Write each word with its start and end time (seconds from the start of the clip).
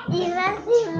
Imagémo. 0.10 0.95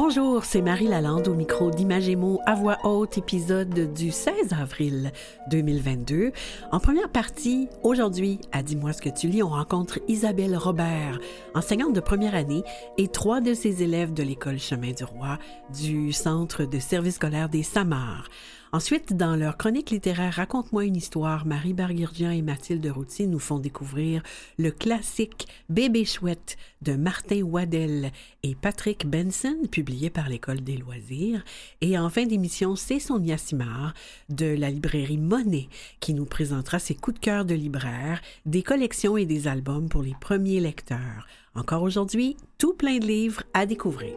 Bonjour, 0.00 0.44
c'est 0.44 0.62
Marie 0.62 0.86
Lalande 0.86 1.26
au 1.26 1.34
micro 1.34 1.72
d'Imagémo 1.72 2.38
à 2.46 2.54
voix 2.54 2.78
haute, 2.84 3.18
épisode 3.18 3.92
du 3.94 4.12
16 4.12 4.52
avril 4.52 5.10
2022. 5.50 6.30
En 6.70 6.78
première 6.78 7.08
partie, 7.08 7.68
aujourd'hui, 7.82 8.38
à 8.52 8.62
Dis-moi 8.62 8.92
ce 8.92 9.02
que 9.02 9.08
tu 9.08 9.26
lis, 9.26 9.42
on 9.42 9.48
rencontre 9.48 9.98
Isabelle 10.06 10.56
Robert, 10.56 11.18
enseignante 11.56 11.94
de 11.94 12.00
première 12.00 12.36
année, 12.36 12.62
et 12.96 13.08
trois 13.08 13.40
de 13.40 13.54
ses 13.54 13.82
élèves 13.82 14.14
de 14.14 14.22
l'école 14.22 14.60
Chemin 14.60 14.92
du 14.92 15.02
Roi 15.02 15.36
du 15.76 16.12
Centre 16.12 16.64
de 16.64 16.78
service 16.78 17.16
scolaire 17.16 17.48
des 17.48 17.64
Samars. 17.64 18.28
Ensuite, 18.70 19.16
dans 19.16 19.34
leur 19.34 19.56
chronique 19.56 19.90
littéraire 19.90 20.34
Raconte-moi 20.34 20.84
une 20.84 20.96
histoire, 20.96 21.46
Marie 21.46 21.72
Barguirdian 21.72 22.30
et 22.30 22.42
Mathilde 22.42 22.86
Routier 22.86 23.26
nous 23.26 23.38
font 23.38 23.58
découvrir 23.58 24.22
le 24.58 24.70
classique 24.70 25.48
Bébé 25.70 26.04
chouette 26.04 26.58
de 26.82 26.92
Martin 26.94 27.40
Waddell 27.42 28.12
et 28.42 28.54
Patrick 28.54 29.06
Benson, 29.06 29.56
publié 29.70 30.10
par 30.10 30.28
l'École 30.28 30.60
des 30.60 30.76
loisirs. 30.76 31.42
Et 31.80 31.98
en 31.98 32.10
fin 32.10 32.26
d'émission, 32.26 32.76
c'est 32.76 32.98
Sonia 32.98 33.38
Simard 33.38 33.94
de 34.28 34.46
la 34.46 34.68
librairie 34.68 35.16
Monet 35.16 35.68
qui 36.00 36.12
nous 36.12 36.26
présentera 36.26 36.78
ses 36.78 36.94
coups 36.94 37.18
de 37.18 37.24
cœur 37.24 37.46
de 37.46 37.54
libraire, 37.54 38.20
des 38.44 38.62
collections 38.62 39.16
et 39.16 39.24
des 39.24 39.48
albums 39.48 39.88
pour 39.88 40.02
les 40.02 40.14
premiers 40.20 40.60
lecteurs. 40.60 41.26
Encore 41.54 41.82
aujourd'hui, 41.82 42.36
tout 42.58 42.74
plein 42.74 42.98
de 42.98 43.06
livres 43.06 43.42
à 43.54 43.64
découvrir. 43.64 44.14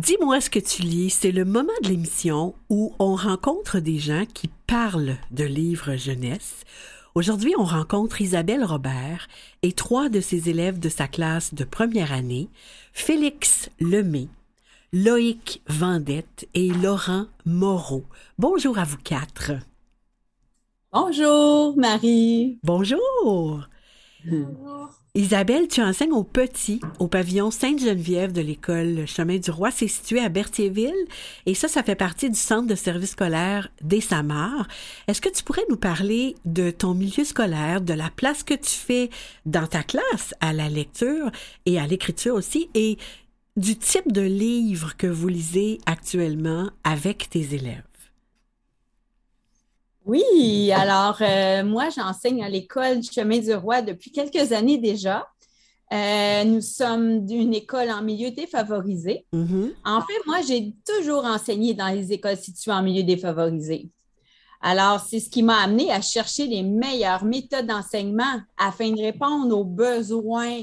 Dis-moi 0.00 0.40
ce 0.40 0.48
que 0.48 0.58
tu 0.58 0.80
lis, 0.80 1.10
c'est 1.10 1.30
le 1.30 1.44
moment 1.44 1.74
de 1.82 1.88
l'émission 1.88 2.54
où 2.70 2.94
on 2.98 3.14
rencontre 3.14 3.80
des 3.80 3.98
gens 3.98 4.24
qui 4.32 4.48
parlent 4.66 5.18
de 5.30 5.44
livres 5.44 5.96
jeunesse. 5.96 6.64
Aujourd'hui, 7.14 7.52
on 7.58 7.64
rencontre 7.64 8.22
Isabelle 8.22 8.64
Robert 8.64 9.28
et 9.60 9.72
trois 9.72 10.08
de 10.08 10.22
ses 10.22 10.48
élèves 10.48 10.78
de 10.78 10.88
sa 10.88 11.06
classe 11.06 11.52
de 11.52 11.64
première 11.64 12.14
année, 12.14 12.48
Félix 12.94 13.68
Lemay, 13.78 14.28
Loïc 14.94 15.60
Vendette 15.68 16.48
et 16.54 16.70
Laurent 16.70 17.26
Moreau. 17.44 18.04
Bonjour 18.38 18.78
à 18.78 18.84
vous 18.84 18.96
quatre. 19.04 19.52
Bonjour, 20.94 21.76
Marie. 21.76 22.58
Bonjour. 22.62 23.68
Isabelle, 25.16 25.66
tu 25.66 25.82
enseignes 25.82 26.12
aux 26.12 26.22
petits 26.22 26.80
au 27.00 27.08
pavillon 27.08 27.50
Sainte-Geneviève 27.50 28.30
de 28.30 28.40
l'école 28.40 29.06
Chemin 29.08 29.38
du 29.38 29.50
Roi. 29.50 29.72
C'est 29.72 29.88
situé 29.88 30.20
à 30.20 30.28
Berthierville 30.28 30.94
et 31.46 31.54
ça, 31.54 31.66
ça 31.66 31.82
fait 31.82 31.96
partie 31.96 32.30
du 32.30 32.38
centre 32.38 32.68
de 32.68 32.76
service 32.76 33.10
scolaire 33.10 33.70
des 33.82 34.00
Samars. 34.00 34.68
Est-ce 35.08 35.20
que 35.20 35.28
tu 35.28 35.42
pourrais 35.42 35.64
nous 35.68 35.76
parler 35.76 36.36
de 36.44 36.70
ton 36.70 36.94
milieu 36.94 37.24
scolaire, 37.24 37.80
de 37.80 37.92
la 37.92 38.08
place 38.10 38.44
que 38.44 38.54
tu 38.54 38.70
fais 38.70 39.10
dans 39.46 39.66
ta 39.66 39.82
classe 39.82 40.32
à 40.40 40.52
la 40.52 40.68
lecture 40.68 41.32
et 41.66 41.80
à 41.80 41.88
l'écriture 41.88 42.36
aussi 42.36 42.70
et 42.74 42.96
du 43.56 43.76
type 43.76 44.12
de 44.12 44.22
livre 44.22 44.96
que 44.96 45.08
vous 45.08 45.26
lisez 45.26 45.80
actuellement 45.86 46.70
avec 46.84 47.28
tes 47.30 47.54
élèves? 47.54 47.89
Oui, 50.10 50.72
alors 50.72 51.16
euh, 51.20 51.62
moi, 51.64 51.88
j'enseigne 51.94 52.42
à 52.42 52.48
l'école 52.48 52.98
du 52.98 53.08
Chemin 53.12 53.38
du 53.38 53.54
Roi 53.54 53.80
depuis 53.80 54.10
quelques 54.10 54.50
années 54.50 54.78
déjà. 54.78 55.24
Euh, 55.92 56.42
nous 56.44 56.60
sommes 56.60 57.24
d'une 57.26 57.54
école 57.54 57.90
en 57.92 58.02
milieu 58.02 58.32
défavorisé. 58.32 59.24
Mhm. 59.32 59.70
En 59.84 60.00
fait, 60.00 60.20
moi, 60.26 60.38
j'ai 60.46 60.74
toujours 60.84 61.24
enseigné 61.24 61.74
dans 61.74 61.88
les 61.94 62.12
écoles 62.12 62.36
situées 62.36 62.72
en 62.72 62.82
milieu 62.82 63.04
défavorisé. 63.04 63.88
Alors, 64.60 64.98
c'est 65.00 65.20
ce 65.20 65.30
qui 65.30 65.44
m'a 65.44 65.62
amené 65.62 65.92
à 65.92 66.00
chercher 66.00 66.46
les 66.48 66.64
meilleures 66.64 67.24
méthodes 67.24 67.66
d'enseignement 67.66 68.40
afin 68.58 68.90
de 68.90 69.00
répondre 69.00 69.56
aux 69.56 69.64
besoins 69.64 70.58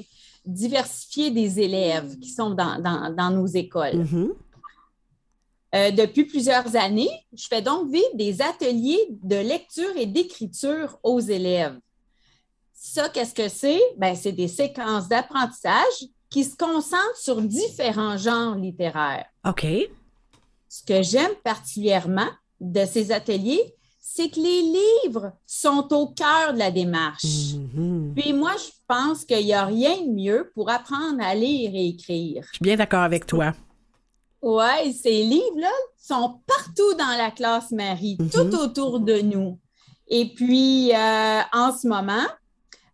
diversifiés 0.46 1.32
des 1.32 1.60
élèves 1.62 2.20
qui 2.20 2.30
sont 2.32 2.52
dans, 2.52 2.80
dans- 2.82 3.14
dans 3.16 3.30
nos 3.32 3.48
écoles. 3.48 3.96
Mhm. 3.98 4.30
Euh, 5.76 5.92
depuis 5.92 6.26
plusieurs 6.26 6.76
années, 6.76 7.10
je 7.34 7.46
fais 7.48 7.62
donc 7.62 7.92
vivre 7.92 8.16
des 8.16 8.42
ateliers 8.42 9.08
de 9.10 9.36
lecture 9.36 9.96
et 9.98 10.06
d'écriture 10.06 10.98
aux 11.04 11.20
élèves. 11.20 11.78
Ça, 12.74 13.10
qu'est-ce 13.10 13.34
que 13.34 13.50
c'est? 13.50 13.82
Ben, 13.98 14.16
c'est 14.16 14.32
des 14.32 14.48
séquences 14.48 15.10
d'apprentissage 15.10 16.08
qui 16.30 16.44
se 16.44 16.56
concentrent 16.56 17.18
sur 17.18 17.42
différents 17.42 18.18
genres 18.18 18.56
littéraires. 18.56 19.26
OK. 19.46 19.66
Ce 20.70 20.84
que 20.84 21.02
j'aime 21.02 21.36
particulièrement 21.44 22.30
de 22.60 22.86
ces 22.86 23.12
ateliers, 23.12 23.74
c'est 24.00 24.30
que 24.30 24.40
les 24.40 24.62
livres 25.04 25.34
sont 25.46 25.94
au 25.94 26.08
cœur 26.08 26.54
de 26.54 26.60
la 26.60 26.72
démarche. 26.72 27.56
Mhm. 27.74 28.14
Puis 28.16 28.34
moi, 28.34 28.52
je 28.58 28.72
pense 28.88 29.26
qu'il 29.26 29.46
n'y 29.46 29.54
a 29.54 29.66
rien 29.66 30.02
de 30.02 30.12
mieux 30.12 30.52
pour 30.56 30.70
apprendre 30.70 31.22
à 31.22 31.36
lire 31.36 31.72
et 31.74 31.88
écrire. 31.90 32.44
Je 32.52 32.56
suis 32.56 32.64
bien 32.64 32.78
d'accord 32.78 33.02
avec 33.02 33.26
toi. 33.26 33.54
Oui, 34.42 34.94
ces 34.94 35.24
livres-là 35.24 35.72
sont 35.98 36.40
partout 36.46 36.94
dans 36.98 37.18
la 37.18 37.32
classe 37.32 37.72
Marie, 37.72 38.18
Mhm. 38.20 38.30
tout 38.30 38.56
autour 38.56 39.00
de 39.00 39.20
nous. 39.22 39.60
Et 40.08 40.34
puis, 40.34 40.92
euh, 40.94 41.42
en 41.54 41.76
ce 41.76 41.88
moment, 41.88 42.26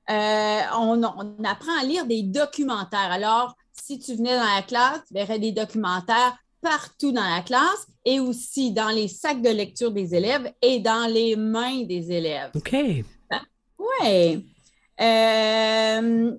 euh, 0.09 0.61
on, 0.77 1.01
on 1.03 1.43
apprend 1.43 1.77
à 1.79 1.83
lire 1.83 2.05
des 2.05 2.23
documentaires. 2.23 3.11
Alors, 3.11 3.55
si 3.73 3.99
tu 3.99 4.15
venais 4.15 4.35
dans 4.35 4.55
la 4.55 4.61
classe, 4.61 5.01
tu 5.07 5.13
verrais 5.13 5.39
des 5.39 5.51
documentaires 5.51 6.37
partout 6.61 7.11
dans 7.11 7.27
la 7.29 7.41
classe 7.41 7.85
et 8.05 8.19
aussi 8.21 8.71
dans 8.71 8.89
les 8.89 9.07
sacs 9.09 9.41
de 9.41 9.49
lecture 9.49 9.91
des 9.91 10.15
élèves 10.15 10.51
et 10.61 10.79
dans 10.79 11.07
les 11.11 11.35
mains 11.35 11.83
des 11.83 12.11
élèves. 12.11 12.51
OK. 12.55 12.73
Oui. 14.01 14.45
Euh, 15.01 16.31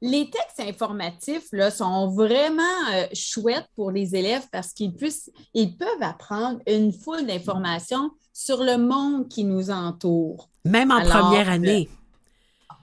les 0.00 0.30
textes 0.30 0.60
informatifs 0.60 1.48
là, 1.52 1.70
sont 1.70 2.08
vraiment 2.08 2.62
euh, 2.92 3.06
chouettes 3.12 3.68
pour 3.74 3.90
les 3.90 4.14
élèves 4.14 4.46
parce 4.52 4.72
qu'ils 4.72 4.94
puissent, 4.94 5.30
ils 5.54 5.76
peuvent 5.76 6.02
apprendre 6.02 6.60
une 6.66 6.92
foule 6.92 7.26
d'informations 7.26 8.10
sur 8.32 8.62
le 8.62 8.78
monde 8.78 9.28
qui 9.28 9.44
nous 9.44 9.70
entoure. 9.70 10.48
Même 10.64 10.90
en 10.90 10.98
Alors, 10.98 11.24
première 11.24 11.48
euh, 11.48 11.54
année. 11.54 11.88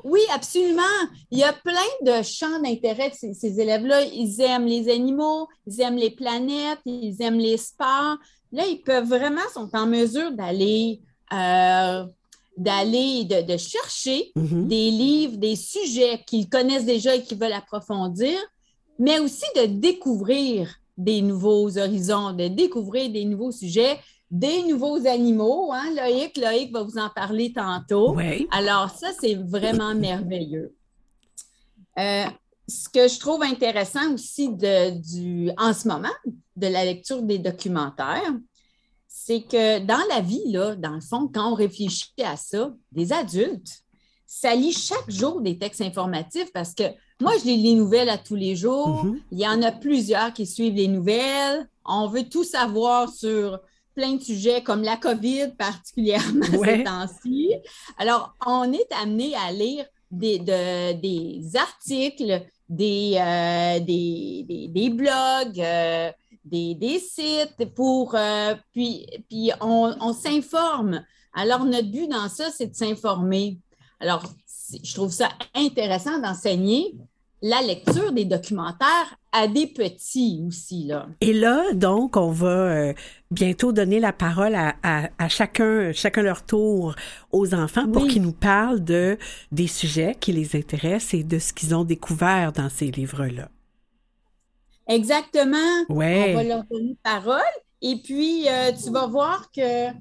Oui, 0.03 0.19
absolument. 0.31 0.83
Il 1.31 1.39
y 1.39 1.43
a 1.43 1.53
plein 1.53 1.73
de 2.03 2.21
champs 2.21 2.59
d'intérêt 2.61 3.09
de 3.09 3.15
ces, 3.15 3.33
ces 3.33 3.59
élèves-là. 3.59 4.03
Ils 4.03 4.39
aiment 4.41 4.67
les 4.67 4.91
animaux, 4.91 5.47
ils 5.65 5.81
aiment 5.81 5.95
les 5.95 6.11
planètes, 6.11 6.79
ils 6.85 7.19
aiment 7.21 7.39
les 7.39 7.57
sports. 7.57 8.17
Là, 8.51 8.67
ils 8.67 8.81
peuvent 8.81 9.07
vraiment, 9.07 9.41
sont 9.53 9.69
en 9.73 9.87
mesure 9.87 10.31
d'aller, 10.31 11.01
euh, 11.33 12.05
d'aller, 12.57 13.25
de, 13.25 13.41
de 13.41 13.57
chercher 13.57 14.31
Mhm. 14.35 14.67
des 14.67 14.91
livres, 14.91 15.37
des 15.37 15.55
sujets 15.55 16.23
qu'ils 16.25 16.49
connaissent 16.49 16.85
déjà 16.85 17.15
et 17.15 17.21
qu'ils 17.23 17.37
veulent 17.37 17.51
approfondir, 17.53 18.37
mais 18.97 19.19
aussi 19.19 19.45
de 19.55 19.65
découvrir 19.65 20.73
des 20.97 21.21
nouveaux 21.21 21.77
horizons, 21.77 22.31
de 22.31 22.47
découvrir 22.47 23.09
des 23.09 23.25
nouveaux 23.25 23.51
sujets, 23.51 23.99
des 24.31 24.63
nouveaux 24.63 25.05
animaux. 25.05 25.71
Hein? 25.73 25.93
Loïc, 25.95 26.37
Loïc 26.37 26.71
va 26.71 26.83
vous 26.83 26.97
en 26.97 27.09
parler 27.09 27.51
tantôt. 27.51 28.15
Oui. 28.15 28.47
Alors, 28.51 28.89
ça, 28.89 29.07
c'est 29.19 29.35
vraiment 29.35 29.93
merveilleux. 29.93 30.73
Euh, 31.99 32.25
ce 32.67 32.89
que 32.89 33.07
je 33.07 33.19
trouve 33.19 33.43
intéressant 33.43 34.13
aussi 34.13 34.49
de, 34.49 34.91
du, 34.91 35.51
en 35.57 35.73
ce 35.73 35.87
moment 35.87 36.15
de 36.55 36.67
la 36.67 36.83
lecture 36.85 37.21
des 37.21 37.37
documentaires, 37.37 38.33
c'est 39.27 39.41
que 39.41 39.79
dans 39.79 40.01
la 40.13 40.21
vie, 40.21 40.43
là, 40.51 40.75
dans 40.75 40.93
le 40.93 41.01
fond, 41.01 41.27
quand 41.33 41.51
on 41.51 41.55
réfléchit 41.55 42.11
à 42.23 42.37
ça, 42.37 42.71
des 42.91 43.11
adultes, 43.11 43.79
ça 44.27 44.53
lit 44.53 44.71
chaque 44.73 45.09
jour 45.09 45.41
des 45.41 45.57
textes 45.57 45.81
informatifs 45.81 46.51
parce 46.53 46.73
que 46.75 46.83
moi, 47.19 47.31
je 47.39 47.45
lis 47.45 47.57
les 47.63 47.73
nouvelles 47.73 48.09
à 48.09 48.19
tous 48.19 48.35
les 48.35 48.55
jours. 48.55 49.03
Mhm. 49.03 49.19
Il 49.31 49.39
y 49.39 49.47
en 49.47 49.61
a 49.63 49.71
plusieurs 49.71 50.31
qui 50.33 50.45
suivent 50.45 50.75
les 50.75 50.87
nouvelles. 50.87 51.67
On 51.85 52.07
veut 52.07 52.29
tout 52.29 52.43
savoir 52.43 53.09
sur 53.11 53.59
plein 53.95 54.13
de 54.13 54.21
sujets 54.21 54.61
comme 54.61 54.83
la 54.83 54.97
COVID 54.97 55.53
particulièrement 55.57 56.45
Ouais. 56.59 56.77
ces 56.79 56.83
temps-ci. 56.83 57.53
Alors, 57.97 58.35
on 58.45 58.71
est 58.73 58.91
amené 59.01 59.33
à 59.35 59.51
lire 59.51 59.85
des, 60.11 60.37
de- 60.37 60.93
des 61.01 61.41
articles, 61.55 62.43
des, 62.69 63.15
euh, 63.19 63.79
des, 63.79 64.45
des- 64.47 64.67
des 64.67 64.89
blogs, 64.89 65.59
euh, 65.59 66.11
des, 66.45 66.75
des 66.75 66.99
sites 66.99 67.73
pour 67.75 68.15
euh, 68.15 68.55
puis, 68.71 69.05
puis 69.29 69.51
on, 69.61 69.93
on 69.99 70.13
s'informe. 70.13 71.03
Alors, 71.33 71.65
notre 71.65 71.89
but 71.91 72.07
dans 72.07 72.29
ça, 72.29 72.45
c'est 72.55 72.67
de 72.67 72.75
s'informer. 72.75 73.57
Alors, 73.99 74.23
je 74.83 74.93
trouve 74.93 75.11
ça 75.11 75.29
intéressant 75.53 76.19
d'enseigner 76.19 76.95
la 77.41 77.61
lecture 77.61 78.11
des 78.11 78.25
documentaires 78.25 79.17
à 79.31 79.47
des 79.47 79.67
petits 79.67 80.41
aussi. 80.47 80.85
Là. 80.85 81.07
Et 81.21 81.33
là, 81.33 81.73
donc, 81.73 82.15
on 82.17 82.31
va 82.31 82.47
euh, 82.47 82.93
bientôt 83.29 83.71
donner 83.73 83.99
la 83.99 84.13
parole 84.13 84.55
à, 84.55 84.75
à, 84.81 85.09
à, 85.19 85.27
chacun, 85.29 85.91
chacun 85.93 86.23
leur 86.23 86.45
tour 86.45 86.95
aux 87.31 87.53
enfants 87.53 87.87
pour 87.91 88.03
Oui. 88.03 88.09
qu'ils 88.13 88.21
nous 88.23 88.31
parlent 88.31 88.83
de 88.83 89.17
des 89.51 89.67
sujets 89.67 90.15
qui 90.19 90.31
les 90.31 90.55
intéressent 90.55 91.13
et 91.13 91.23
de 91.23 91.37
ce 91.37 91.53
qu'ils 91.53 91.75
ont 91.75 91.83
découvert 91.83 92.51
dans 92.53 92.69
ces 92.69 92.89
livres-là. 92.89 93.49
Exactement. 94.87 95.83
Ouais. 95.89 96.31
On 96.33 96.37
va 96.37 96.43
leur 96.43 96.63
donner 96.69 96.95
parole. 97.03 97.41
Et 97.81 97.97
puis, 97.97 98.47
euh, 98.47 98.71
tu 98.71 98.91
vas 98.91 99.07
voir 99.07 99.51
que 99.51 99.87
euh, 99.89 99.91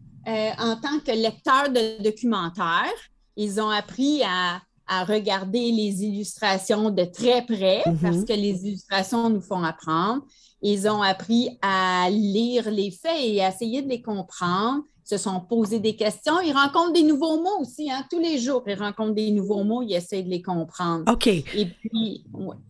en 0.59 0.77
tant 0.77 1.01
que 1.05 1.11
lecteur 1.13 1.69
de 1.71 2.03
documentaires, 2.03 2.93
ils 3.37 3.61
ont 3.61 3.69
appris 3.69 4.23
à, 4.23 4.61
à 4.87 5.05
regarder 5.05 5.71
les 5.73 6.05
illustrations 6.05 6.91
de 6.91 7.05
très 7.05 7.45
près 7.45 7.83
Mhm. 7.87 7.99
parce 8.01 8.25
que 8.25 8.33
les 8.33 8.67
illustrations 8.67 9.29
nous 9.31 9.41
font 9.41 9.63
apprendre. 9.63 10.23
Ils 10.63 10.89
ont 10.89 11.03
appris 11.03 11.59
à 11.61 12.09
lire 12.11 12.71
les 12.71 12.91
faits 12.91 13.19
et 13.21 13.43
à 13.45 13.49
essayer 13.51 13.83
de 13.83 13.89
les 13.89 14.01
comprendre. 14.01 14.83
Se 15.05 15.19
sont 15.19 15.41
posés 15.41 15.81
des 15.81 15.97
questions. 15.97 16.41
Ils 16.41 16.53
rencontrent 16.53 16.93
des 16.93 17.03
nouveaux 17.03 17.43
mots 17.43 17.61
aussi. 17.61 17.91
Hein? 17.91 18.05
Tous 18.11 18.19
les 18.19 18.39
jours, 18.39 18.63
ils 18.67 18.75
rencontrent 18.75 19.15
des 19.15 19.31
nouveaux 19.31 19.63
mots. 19.63 19.83
Ils 19.83 19.95
essaient 19.95 20.23
de 20.23 20.31
les 20.31 20.43
comprendre. 20.43 21.05
OK. 21.13 21.27
Et 21.27 21.45
puis, 21.67 22.25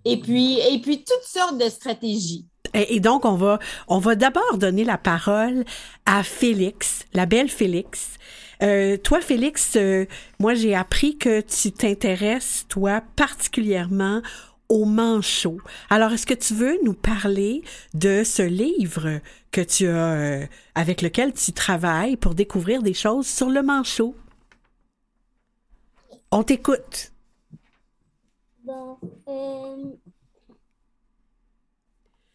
et 0.05 0.17
puis, 0.21 0.59
et 0.59 0.81
puis 0.81 1.05
toutes 1.05 1.23
sortes 1.27 1.59
de 1.59 1.69
stratégies. 1.69 2.47
Et, 2.75 2.99
donc, 2.99 3.25
on 3.25 3.35
va, 3.35 3.61
on 3.87 3.99
va 3.99 4.17
d'abord 4.17 4.59
donner 4.59 4.85
la 4.85 4.99
parole 4.99 5.65
à 6.07 6.25
Félix, 6.25 7.05
la 7.15 7.25
belle 7.25 7.49
Félix. 7.49 8.19
Euh, 8.63 8.97
toi, 8.97 9.21
Félix, 9.21 9.77
euh, 9.77 10.07
moi, 10.41 10.55
j'ai 10.55 10.75
appris 10.75 11.17
que 11.17 11.41
tu 11.41 11.71
t'intéresses, 11.71 12.67
toi, 12.69 13.01
particulièrement 13.15 14.23
au 14.69 14.87
manchot. 14.87 15.59
Alors, 15.91 16.13
est-ce 16.13 16.27
que 16.27 16.35
tu 16.35 16.55
veux 16.55 16.79
nous 16.83 16.95
parler 16.95 17.63
de 17.93 18.23
ce 18.25 18.43
livre 18.43 19.21
que 19.55 19.61
tu 19.61 19.87
as, 19.87 20.12
euh, 20.15 20.47
avec 20.75 21.01
lequel 21.01 21.33
tu 21.33 21.53
travailles 21.53 22.17
pour 22.17 22.35
découvrir 22.35 22.83
des 22.83 22.95
choses 22.95 23.27
sur 23.29 23.49
le 23.51 23.62
manchot? 23.62 24.15
On 26.31 26.43
t'écoute. 26.43 27.12
Bon, 28.65 28.99
euh, 29.29 29.97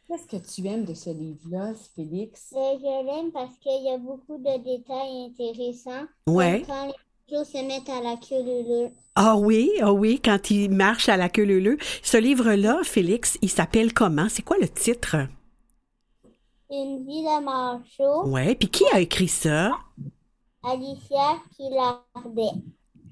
Qu'est-ce 0.07 0.27
que 0.27 0.37
tu 0.37 0.67
aimes 0.67 0.85
de 0.85 0.93
ce 0.93 1.09
livre-là, 1.09 1.73
Félix? 1.95 2.53
euh, 2.53 2.77
je 2.79 3.05
l'aime 3.05 3.31
parce 3.31 3.55
qu'il 3.59 3.83
y 3.83 3.89
a 3.89 3.97
beaucoup 3.97 4.37
de 4.37 4.63
détails 4.63 5.25
intéressants. 5.31 6.07
Comme 6.25 6.61
Quand 6.65 6.87
les 6.87 7.35
choses 7.37 7.47
se 7.49 7.57
mettent 7.65 7.89
à 7.89 8.01
la 8.01 8.17
queue 8.17 8.43
leu 8.43 8.91
Ah 9.15 9.35
oui, 9.37 9.69
ah 9.81 9.93
oui, 9.93 10.19
quand 10.23 10.49
il 10.49 10.71
marche 10.71 11.09
à 11.09 11.17
la 11.17 11.29
queue 11.29 11.45
leu 11.45 11.77
Ce 12.01 12.17
livre-là, 12.17 12.79
Félix, 12.83 13.37
il 13.43 13.49
s'appelle 13.49 13.93
comment? 13.93 14.29
C'est 14.29 14.41
quoi 14.43 14.57
le 14.59 14.67
titre? 14.69 15.17
Une 16.71 17.05
vie 17.05 17.21
de 17.23 17.43
manchot, 17.43 18.29
Ouais, 18.29 18.55
puis 18.55 18.69
qui 18.69 18.85
a 18.93 18.99
écrit 18.99 19.27
ça? 19.27 19.77
Alicia 20.63 21.41
qui 21.51 21.69
lardait. 21.69 22.61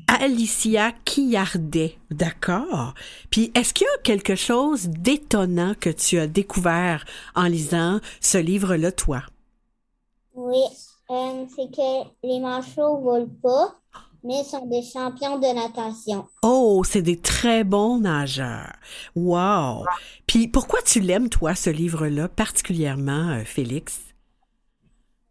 Alicia 0.08 0.92
Quillardet. 1.06 1.98
D'accord. 2.12 2.94
Puis 3.30 3.52
est-ce 3.56 3.74
qu'il 3.74 3.86
y 3.86 4.00
a 4.00 4.02
quelque 4.04 4.36
chose 4.36 4.88
d'étonnant 4.88 5.76
que 5.80 5.90
tu 5.90 6.18
as 6.20 6.28
découvert 6.28 7.06
en 7.36 7.44
lisant 7.46 8.00
ce 8.22 8.38
livre-là, 8.38 8.92
toi? 8.92 9.24
Oui, 10.36 10.64
euh, 11.10 11.46
c'est 11.56 11.70
que 11.72 12.08
les 12.24 12.40
manchots 12.40 13.00
volent 13.00 13.30
pas, 13.42 13.76
mais 14.28 14.44
sont 14.44 14.66
des 14.66 14.82
champions 14.82 15.40
de 15.40 15.48
natation. 15.56 16.26
Oh, 16.44 16.84
c'est 16.86 17.02
des 17.02 17.18
très 17.18 17.64
bons 17.64 18.00
nageurs. 18.00 18.74
Wow. 19.16 19.86
Puis 20.28 20.48
pourquoi 20.50 20.82
tu 20.82 21.00
l'aimes, 21.00 21.30
toi, 21.30 21.56
ce 21.56 21.70
livre-là, 21.70 22.28
particulièrement, 22.28 23.30
euh, 23.30 23.44
Félix? 23.46 24.02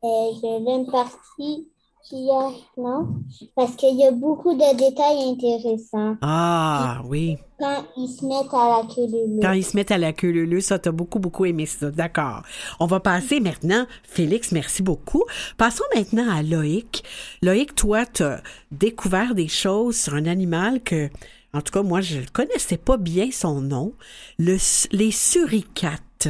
Euh, 0.03 0.33
je 0.41 0.65
l'aime 0.65 0.91
partie 0.91 1.69
qui 2.09 2.29
a, 2.31 2.51
non, 2.81 3.09
parce 3.57 3.75
qu'il 3.75 3.97
y 3.97 4.05
a 4.05 4.13
beaucoup 4.13 4.55
de 4.55 4.77
détails 4.77 5.29
intéressants 5.29 6.17
Ah, 6.23 7.03
oui. 7.07 7.37
quand 7.59 7.85
ils 7.97 8.09
se 8.09 8.25
mettent 8.25 8.55
à 8.55 8.69
la 8.79 8.95
queue 8.95 9.07
leu 9.11 9.41
Quand 9.43 9.53
ils 9.53 9.65
se 9.65 9.77
mettent 9.77 9.91
à 9.91 9.99
la 9.99 10.13
queue 10.13 10.31
leu 10.31 10.61
ça, 10.61 10.79
t'as 10.79 10.93
beaucoup, 10.93 11.19
beaucoup 11.19 11.45
aimé 11.47 11.67
ça. 11.67 11.91
D'accord. 11.91 12.43
On 12.79 12.87
va 12.87 13.01
passer 13.01 13.41
maintenant, 13.41 13.87
Félix, 14.05 14.53
merci 14.53 14.83
beaucoup. 14.85 15.25
Passons 15.57 15.83
maintenant 15.97 16.31
à 16.31 16.43
Loïc. 16.43 17.03
Loïc, 17.43 17.75
toi, 17.75 18.07
t'as 18.07 18.41
découvert 18.71 19.35
des 19.35 19.49
choses 19.49 19.97
sur 19.97 20.15
un 20.15 20.27
animal 20.27 20.83
que, 20.83 21.09
en 21.53 21.61
tout 21.61 21.73
cas, 21.73 21.83
moi, 21.83 22.01
je 22.03 22.21
ne 22.21 22.27
connaissais 22.33 22.77
pas 22.79 22.99
bien 22.99 23.31
son 23.33 23.61
nom. 23.61 23.93
Le, 24.39 24.59
les 24.93 25.11
suricates. 25.11 26.29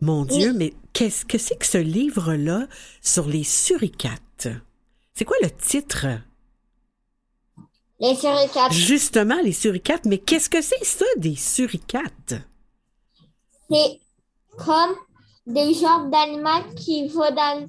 Mon 0.00 0.24
Dieu, 0.24 0.54
mais 0.54 0.72
qu'est-ce 0.94 1.26
que 1.26 1.36
c'est 1.36 1.58
que 1.58 1.66
ce 1.66 1.76
livre-là 1.76 2.66
sur 3.02 3.26
les 3.26 3.44
suricates? 3.44 4.48
C'est 5.20 5.26
quoi 5.26 5.36
le 5.42 5.50
titre? 5.50 6.06
Les 7.98 8.14
suricates, 8.14 8.72
Justement, 8.72 9.38
les 9.42 9.52
suricates. 9.52 10.06
Mais 10.06 10.16
qu'est-ce 10.16 10.48
que 10.48 10.62
c'est 10.62 10.82
ça, 10.82 11.04
des 11.18 11.36
suricates? 11.36 12.36
c'est 13.70 14.00
comme 14.56 14.94
des 15.44 15.74
genres 15.74 16.06
d'animaux 16.08 16.72
qui 16.74 17.06
vont 17.08 17.34
dans 17.34 17.60
le 17.60 17.66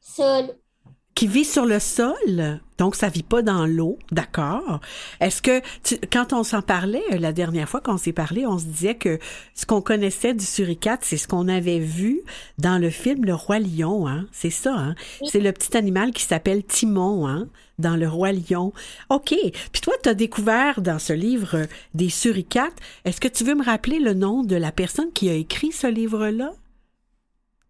sol. 0.00 0.56
qui 1.14 1.28
vit 1.28 1.44
sur 1.44 1.66
le 1.66 1.78
sol, 1.78 2.60
donc 2.78 2.94
ça 2.94 3.08
vit 3.08 3.22
pas 3.22 3.42
dans 3.42 3.66
l'eau, 3.66 3.98
d'accord? 4.12 4.80
Est-ce 5.20 5.42
que 5.42 5.60
tu- 5.82 5.98
quand 6.12 6.32
on 6.32 6.42
s'en 6.44 6.62
parlait 6.62 7.02
euh, 7.12 7.18
la 7.18 7.32
dernière 7.32 7.68
fois 7.68 7.80
qu'on 7.80 7.98
s'est 7.98 8.12
parlé, 8.12 8.46
on 8.46 8.58
se 8.58 8.64
disait 8.64 8.94
que 8.94 9.18
ce 9.54 9.66
qu'on 9.66 9.80
connaissait 9.82 10.34
du 10.34 10.44
suricate, 10.44 11.00
c'est 11.02 11.16
ce 11.16 11.28
qu'on 11.28 11.48
avait 11.48 11.80
vu 11.80 12.20
dans 12.58 12.78
le 12.80 12.90
film 12.90 13.24
Le 13.24 13.34
Roi 13.34 13.58
Lion, 13.58 14.06
hein, 14.08 14.26
c'est 14.32 14.50
ça, 14.50 14.74
hein? 14.74 14.94
C'est 15.28 15.40
le 15.40 15.52
petit 15.52 15.76
animal 15.76 16.12
qui 16.12 16.22
s'appelle 16.22 16.64
Timon, 16.64 17.26
hein, 17.28 17.48
dans 17.78 17.96
Le 17.96 18.08
Roi 18.08 18.32
Lion. 18.32 18.72
OK. 19.10 19.34
Puis 19.72 19.80
toi 19.82 19.94
tu 20.02 20.08
as 20.08 20.14
découvert 20.14 20.80
dans 20.80 20.98
ce 20.98 21.12
livre 21.12 21.54
euh, 21.56 21.66
des 21.94 22.08
suricates. 22.10 22.76
Est-ce 23.04 23.20
que 23.20 23.28
tu 23.28 23.44
veux 23.44 23.54
me 23.54 23.64
rappeler 23.64 23.98
le 23.98 24.14
nom 24.14 24.42
de 24.42 24.56
la 24.56 24.72
personne 24.72 25.12
qui 25.12 25.28
a 25.28 25.34
écrit 25.34 25.72
ce 25.72 25.86
livre-là? 25.86 26.52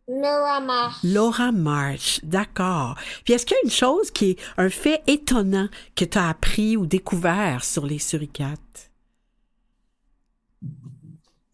Laura 0.08 0.60
Marsh. 0.60 0.96
Laura 1.04 1.52
March, 1.52 2.20
d'accord. 2.22 2.96
Puis 3.24 3.34
est-ce 3.34 3.44
qu'il 3.44 3.56
y 3.56 3.60
a 3.60 3.64
une 3.64 3.70
chose 3.70 4.10
qui 4.10 4.30
est 4.30 4.40
un 4.56 4.70
fait 4.70 5.02
étonnant 5.06 5.68
que 5.94 6.06
tu 6.06 6.16
as 6.16 6.28
appris 6.30 6.76
ou 6.78 6.86
découvert 6.86 7.62
sur 7.62 7.84
les 7.84 7.98
suricates? 7.98 8.90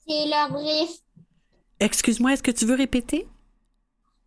C'est 0.06 0.26
leur 0.28 0.50
griffe. 0.52 0.98
Excuse-moi, 1.80 2.34
est-ce 2.34 2.42
que 2.42 2.50
tu 2.52 2.64
veux 2.64 2.76
répéter? 2.76 3.26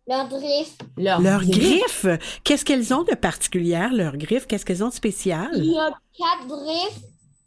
Leur 0.06 0.28
griffe. 0.28 0.76
Leur 0.98 1.20
Leurs 1.20 1.40
griffe. 1.44 2.04
griffes. 2.04 2.40
Qu'est-ce 2.44 2.64
qu'elles 2.64 2.92
ont 2.92 3.04
de 3.04 3.14
particulière, 3.14 3.92
leurs 3.94 4.16
griffes? 4.16 4.46
Qu'est-ce 4.46 4.64
qu'elles 4.66 4.84
ont 4.84 4.88
de 4.88 4.94
spécial? 4.94 5.50
Il 5.54 5.72
y 5.72 5.78
a 5.78 5.90
quatre 6.16 6.46
griffes 6.48 7.00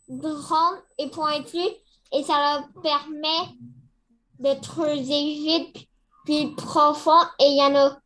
grandes 0.09 0.79
et 0.97 1.09
pointues 1.09 1.57
et 2.13 2.23
ça 2.23 2.59
leur 2.73 2.81
permet 2.81 3.53
de 4.39 4.59
creuser 4.61 5.33
vite 5.35 5.87
puis 6.25 6.53
profond 6.55 7.21
et 7.39 7.45
il 7.45 7.57
y 7.57 7.63
en 7.63 7.75
a 7.75 7.97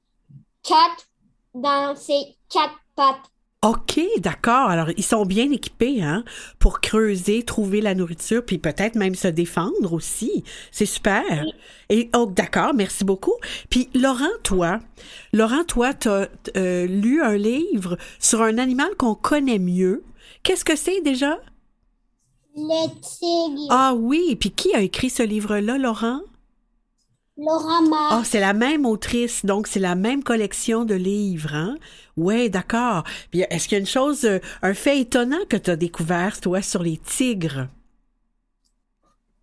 quatre 0.64 1.08
dans 1.54 1.96
ces 1.96 2.38
quatre 2.50 2.76
pattes. 2.96 3.32
OK, 3.66 4.00
d'accord. 4.20 4.70
Alors, 4.70 4.90
ils 4.96 5.04
sont 5.04 5.26
bien 5.26 5.50
équipés, 5.50 6.04
hein, 6.04 6.24
pour 6.60 6.82
creuser, 6.82 7.42
trouver 7.42 7.82
la 7.82 7.96
nourriture, 7.96 8.46
puis 8.46 8.60
peut-être 8.60 8.94
même 8.94 9.16
se 9.16 9.28
défendre 9.28 9.92
aussi. 9.94 10.44
C'est 10.72 10.86
super. 10.86 11.24
Et, 11.90 12.12
oh, 12.16 12.28
d'accord, 12.28 12.76
merci 12.76 13.04
beaucoup. 13.04 13.34
Puis, 13.72 13.90
Laurent, 13.96 14.26
toi, 14.44 14.80
Laurent, 15.34 15.64
toi, 15.64 15.96
t'as 15.96 16.28
euh, 16.58 16.86
lu 16.86 17.24
un 17.24 17.38
livre 17.38 17.98
sur 18.20 18.44
un 18.44 18.60
animal 18.60 18.96
qu'on 19.00 19.16
connaît 19.16 19.58
mieux. 19.58 20.04
Qu'est-ce 20.44 20.66
que 20.66 20.76
c'est 20.76 21.02
déjà? 21.02 21.40
Le 22.56 22.88
tigre. 23.02 23.68
Ah 23.72 23.96
oui, 23.96 24.36
puis 24.40 24.52
qui 24.52 24.76
a 24.76 24.82
écrit 24.82 25.10
ce 25.10 25.24
livre-là, 25.24 25.80
Laurent? 25.80 26.22
Laura 27.38 27.80
Ah, 28.10 28.22
Marsh. 28.22 28.26
c'est 28.26 28.40
la 28.40 28.54
même 28.54 28.86
autrice, 28.86 29.46
donc 29.46 29.68
c'est 29.68 29.80
la 29.80 29.96
même 29.96 30.24
collection 30.24 30.86
de 30.86 30.96
livres, 30.96 31.54
hein? 31.54 31.76
Ouais, 32.18 32.50
d'accord. 32.50 33.04
Puis 33.32 33.42
est-ce 33.50 33.68
qu'il 33.68 33.76
y 33.76 33.78
a 33.78 33.80
une 33.80 33.86
chose, 33.88 34.26
euh, 34.26 34.40
un 34.62 34.74
fait 34.74 35.00
étonnant 35.00 35.46
que 35.50 35.58
tu 35.58 35.70
as 35.72 35.76
découvert, 35.76 36.40
toi, 36.42 36.62
sur 36.62 36.84
les 36.84 36.98
tigres? 36.98 37.68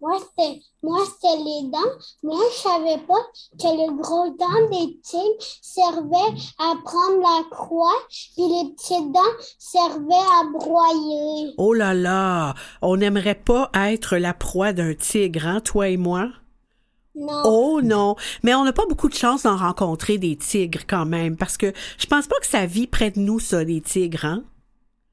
Moi, 0.01 0.19
c'était, 0.19 0.61
moi, 0.83 0.99
c'était 1.07 1.37
les 1.39 1.71
dents. 1.71 1.93
Moi, 2.25 2.41
je 2.53 2.59
savais 2.61 2.99
pas 3.07 3.23
que 3.59 3.69
les 3.77 3.97
gros 4.03 4.31
dents 4.37 4.69
des 4.71 5.01
tigres 5.01 5.37
servaient 5.63 6.35
à 6.59 6.75
prendre 6.85 7.21
la 7.21 7.45
croix, 7.51 7.95
puis 8.35 8.49
les 8.49 8.73
petites 8.75 9.13
dents 9.13 9.21
servaient 9.59 10.15
à 10.41 10.45
broyer. 10.53 11.55
Oh 11.57 11.73
là 11.73 11.95
là, 11.95 12.55
on 12.83 12.97
n'aimerait 12.99 13.35
pas 13.35 13.71
être 13.75 14.17
la 14.19 14.35
proie 14.35 14.73
d'un 14.75 14.95
tigre, 14.95 15.47
hein, 15.47 15.61
toi 15.61 15.89
et 15.89 15.97
moi? 15.97 16.31
Non. 17.15 17.43
Oh 17.45 17.81
non, 17.83 18.17
mais 18.43 18.55
on 18.55 18.65
n'a 18.65 18.73
pas 18.73 18.87
beaucoup 18.89 19.09
de 19.09 19.15
chance 19.15 19.43
d'en 19.43 19.57
rencontrer 19.57 20.17
des 20.17 20.37
tigres 20.37 20.87
quand 20.89 21.05
même, 21.05 21.37
parce 21.37 21.59
que 21.59 21.73
je 21.99 22.07
pense 22.07 22.27
pas 22.27 22.39
que 22.41 22.47
ça 22.47 22.65
vit 22.65 22.87
près 22.87 23.11
de 23.11 23.21
nous, 23.21 23.39
ça, 23.39 23.65
des 23.65 23.83
tigres, 23.83 24.25
hein? 24.25 24.45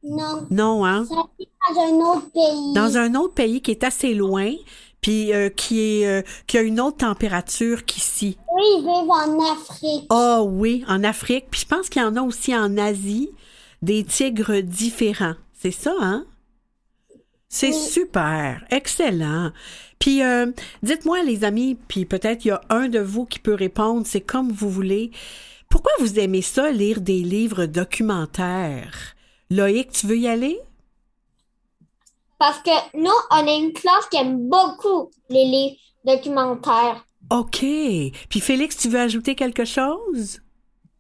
Non. 0.02 0.48
Non, 0.50 0.86
hein? 0.86 1.06
Ça 1.06 1.16
vit 1.38 1.50
dans 1.76 1.82
un 1.82 2.16
autre 2.16 2.32
pays. 2.32 2.74
Dans 2.74 2.98
un 2.98 3.16
autre 3.16 3.34
pays 3.34 3.62
qui 3.62 3.72
est 3.72 3.84
assez 3.84 4.14
loin, 4.14 4.54
puis 5.02 5.34
euh, 5.34 5.50
qui 5.50 5.80
est 5.82 6.08
euh, 6.08 6.22
qui 6.48 6.58
a 6.58 6.62
une 6.62 6.80
autre 6.80 6.98
température 6.98 7.84
qu'ici. 7.84 8.38
Oui, 8.56 8.64
ils 8.78 8.82
vivent 8.82 9.12
en 9.12 9.52
Afrique. 9.52 10.06
Ah 10.10 10.42
oui, 10.44 10.86
en 10.88 11.04
Afrique. 11.04 11.48
Puis 11.52 11.62
je 11.62 11.68
pense 11.68 11.90
qu'il 11.90 12.02
y 12.02 12.06
en 12.06 12.16
a 12.16 12.22
aussi 12.22 12.56
en 12.56 12.78
Asie, 12.78 13.30
des 13.82 14.06
tigres 14.06 14.62
différents. 14.62 15.36
C'est 15.54 15.72
ça, 15.72 15.94
hein? 16.00 16.26
C'est 17.52 17.74
super, 17.74 18.64
excellent. 18.70 19.52
Puis 19.98 20.24
euh, 20.24 20.52
dites-moi, 20.84 21.24
les 21.24 21.44
amis, 21.44 21.76
puis 21.88 22.06
peut-être 22.06 22.46
il 22.46 22.50
y 22.50 22.52
a 22.52 22.62
un 22.70 22.88
de 22.88 23.00
vous 23.00 23.26
qui 23.26 23.40
peut 23.40 23.56
répondre, 23.56 24.06
c'est 24.06 24.22
comme 24.22 24.52
vous 24.52 24.70
voulez. 24.70 25.10
Pourquoi 25.68 25.92
vous 26.00 26.20
aimez 26.20 26.44
ça, 26.44 26.72
lire 26.72 27.02
des 27.02 27.22
livres 27.22 27.66
documentaires? 27.66 29.16
Loïc, 29.50 29.92
tu 29.92 30.06
veux 30.06 30.18
y 30.18 30.28
aller? 30.28 30.60
Parce 32.38 32.60
que 32.60 32.98
nous, 32.98 33.10
on 33.32 33.48
est 33.48 33.58
une 33.58 33.74
classe 33.74 34.08
qui 34.12 34.18
aime 34.18 34.48
beaucoup 34.48 35.10
les 35.30 35.46
livres 35.46 35.76
documentaires. 36.06 37.04
OK. 37.32 37.60
Puis 37.60 38.40
Félix, 38.40 38.78
tu 38.78 38.90
veux 38.90 39.00
ajouter 39.00 39.34
quelque 39.34 39.66
chose? 39.66 40.40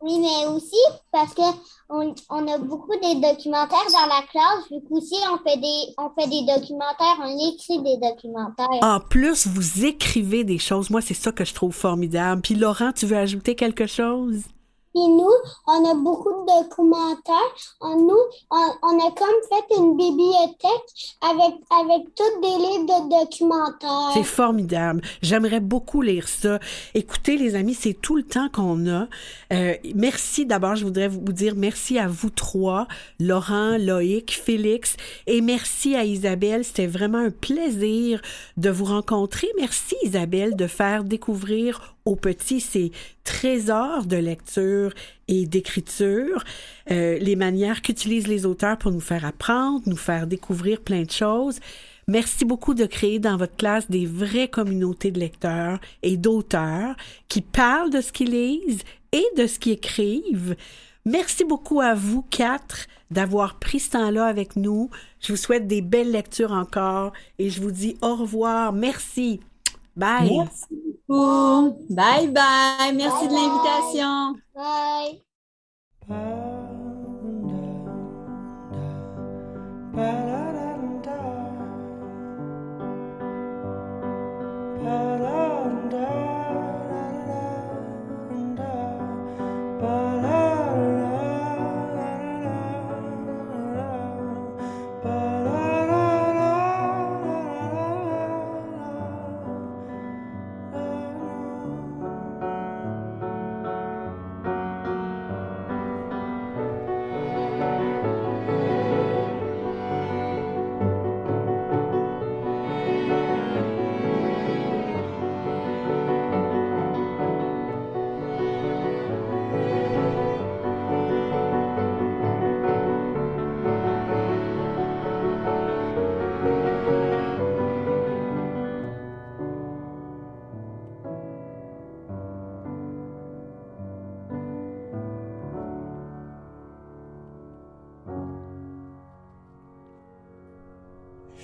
Oui, 0.01 0.19
mais 0.19 0.47
aussi 0.47 0.77
parce 1.11 1.33
que 1.33 1.41
on, 1.89 2.15
on 2.29 2.47
a 2.47 2.57
beaucoup 2.57 2.95
de 2.95 3.21
documentaires 3.21 3.91
dans 3.91 4.07
la 4.07 4.21
classe, 4.31 4.69
vu 4.71 4.77
qu'aussi 4.87 5.15
on 5.29 5.37
fait 5.47 5.57
des 5.57 5.93
on 5.97 6.09
fait 6.17 6.29
des 6.29 6.45
documentaires, 6.45 7.17
on 7.21 7.51
écrit 7.51 7.81
des 7.81 7.97
documentaires. 7.97 8.67
En 8.81 9.01
plus, 9.01 9.47
vous 9.47 9.85
écrivez 9.85 10.45
des 10.45 10.57
choses. 10.57 10.89
Moi, 10.89 11.01
c'est 11.01 11.13
ça 11.13 11.31
que 11.33 11.43
je 11.43 11.53
trouve 11.53 11.73
formidable. 11.73 12.41
Puis 12.41 12.55
Laurent, 12.55 12.91
tu 12.93 13.07
veux 13.07 13.17
ajouter 13.17 13.55
quelque 13.55 13.87
chose? 13.87 14.43
Puis 14.93 15.07
nous, 15.07 15.31
on 15.67 15.89
a 15.89 15.93
beaucoup 15.93 16.31
de 16.31 16.63
documentaires. 16.63 17.35
On, 17.81 17.95
nous, 17.97 18.23
on, 18.51 18.67
on 18.83 18.99
a 18.99 19.11
comme 19.11 19.27
fait 19.49 19.77
une 19.77 19.95
bibliothèque 19.95 21.15
avec, 21.21 21.55
avec 21.69 22.15
tous 22.15 22.41
des 22.41 22.57
livres 22.57 22.85
de 22.85 23.21
documentaires. 23.21 24.11
C'est 24.13 24.23
formidable. 24.23 25.01
J'aimerais 25.21 25.59
beaucoup 25.59 26.01
lire 26.01 26.27
ça. 26.27 26.59
Écoutez, 26.93 27.37
les 27.37 27.55
amis, 27.55 27.73
c'est 27.73 27.93
tout 27.93 28.15
le 28.15 28.23
temps 28.23 28.49
qu'on 28.49 28.87
a. 28.87 29.07
Euh, 29.53 29.75
merci 29.95 30.45
d'abord, 30.45 30.75
je 30.75 30.85
voudrais 30.85 31.07
vous 31.07 31.19
dire 31.33 31.53
merci 31.55 31.99
à 31.99 32.07
vous 32.07 32.29
trois, 32.29 32.87
Laurent, 33.19 33.77
Loïc, 33.77 34.31
Félix, 34.31 34.95
et 35.27 35.41
merci 35.41 35.95
à 35.95 36.03
Isabelle. 36.03 36.63
C'était 36.63 36.87
vraiment 36.87 37.19
un 37.19 37.31
plaisir 37.31 38.21
de 38.57 38.69
vous 38.69 38.85
rencontrer. 38.85 39.47
Merci 39.57 39.95
Isabelle 40.03 40.55
de 40.55 40.67
faire 40.67 41.03
découvrir 41.03 41.95
aux 42.05 42.15
petits 42.15 42.59
ces 42.59 42.91
trésors 43.23 44.05
de 44.05 44.17
lecture 44.17 44.93
et 45.27 45.45
d'écriture, 45.45 46.43
euh, 46.91 47.17
les 47.19 47.35
manières 47.35 47.81
qu'utilisent 47.81 48.27
les 48.27 48.45
auteurs 48.45 48.77
pour 48.77 48.91
nous 48.91 48.99
faire 48.99 49.25
apprendre, 49.25 49.81
nous 49.85 49.97
faire 49.97 50.27
découvrir 50.27 50.81
plein 50.81 51.03
de 51.03 51.11
choses. 51.11 51.59
Merci 52.07 52.43
beaucoup 52.43 52.73
de 52.73 52.85
créer 52.85 53.19
dans 53.19 53.37
votre 53.37 53.55
classe 53.55 53.89
des 53.89 54.07
vraies 54.07 54.47
communautés 54.47 55.11
de 55.11 55.19
lecteurs 55.19 55.79
et 56.01 56.17
d'auteurs 56.17 56.95
qui 57.27 57.41
parlent 57.41 57.91
de 57.91 58.01
ce 58.01 58.11
qu'ils 58.11 58.31
lisent 58.31 58.81
et 59.11 59.25
de 59.37 59.45
ce 59.45 59.59
qu'ils 59.59 59.73
écrivent. 59.73 60.55
Merci 61.05 61.43
beaucoup 61.45 61.81
à 61.81 61.93
vous 61.93 62.23
quatre 62.23 62.87
d'avoir 63.11 63.59
pris 63.59 63.79
ce 63.79 63.91
temps-là 63.91 64.25
avec 64.25 64.55
nous. 64.55 64.89
Je 65.19 65.33
vous 65.33 65.37
souhaite 65.37 65.67
des 65.67 65.81
belles 65.81 66.11
lectures 66.11 66.51
encore 66.51 67.13
et 67.37 67.49
je 67.49 67.61
vous 67.61 67.71
dis 67.71 67.95
au 68.01 68.15
revoir. 68.15 68.73
Merci. 68.73 69.39
Bye. 69.95 70.29
Merci 70.37 70.65
beaucoup. 71.07 71.77
Bye 71.89 72.27
bye. 72.27 72.93
Merci 72.93 73.27
de 73.27 73.33
l'invitation. 73.33 74.35
Bye. 74.55 75.21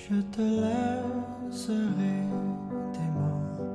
Je 0.08 0.22
te 0.22 0.42
laisserai 0.42 2.18
des 2.94 3.10
mots 3.16 3.66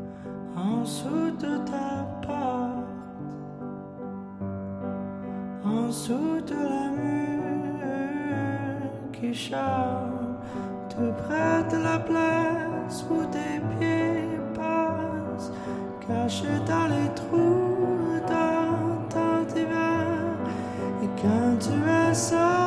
en 0.57 0.83
dessous 0.83 1.31
de 1.41 1.57
ta 1.69 2.07
porte, 2.23 3.35
en 5.65 5.89
dessous 5.89 6.41
de 6.47 6.55
la 6.55 6.87
mur 6.93 7.91
qui 9.13 9.35
chante, 9.35 10.39
tout 10.89 11.13
près 11.25 11.65
de 11.69 11.83
la 11.83 11.99
place 11.99 13.05
où 13.11 13.25
tes 13.33 13.59
pieds 13.81 14.39
passent, 14.55 15.51
caché 16.07 16.53
dans 16.65 16.87
les 16.95 17.11
trous 17.17 18.21
dans 18.29 19.09
ton 19.09 19.43
hiver. 19.57 20.07
Et 21.03 21.09
quand 21.21 21.59
tu 21.59 21.75
es 21.91 22.15
seul 22.15 22.60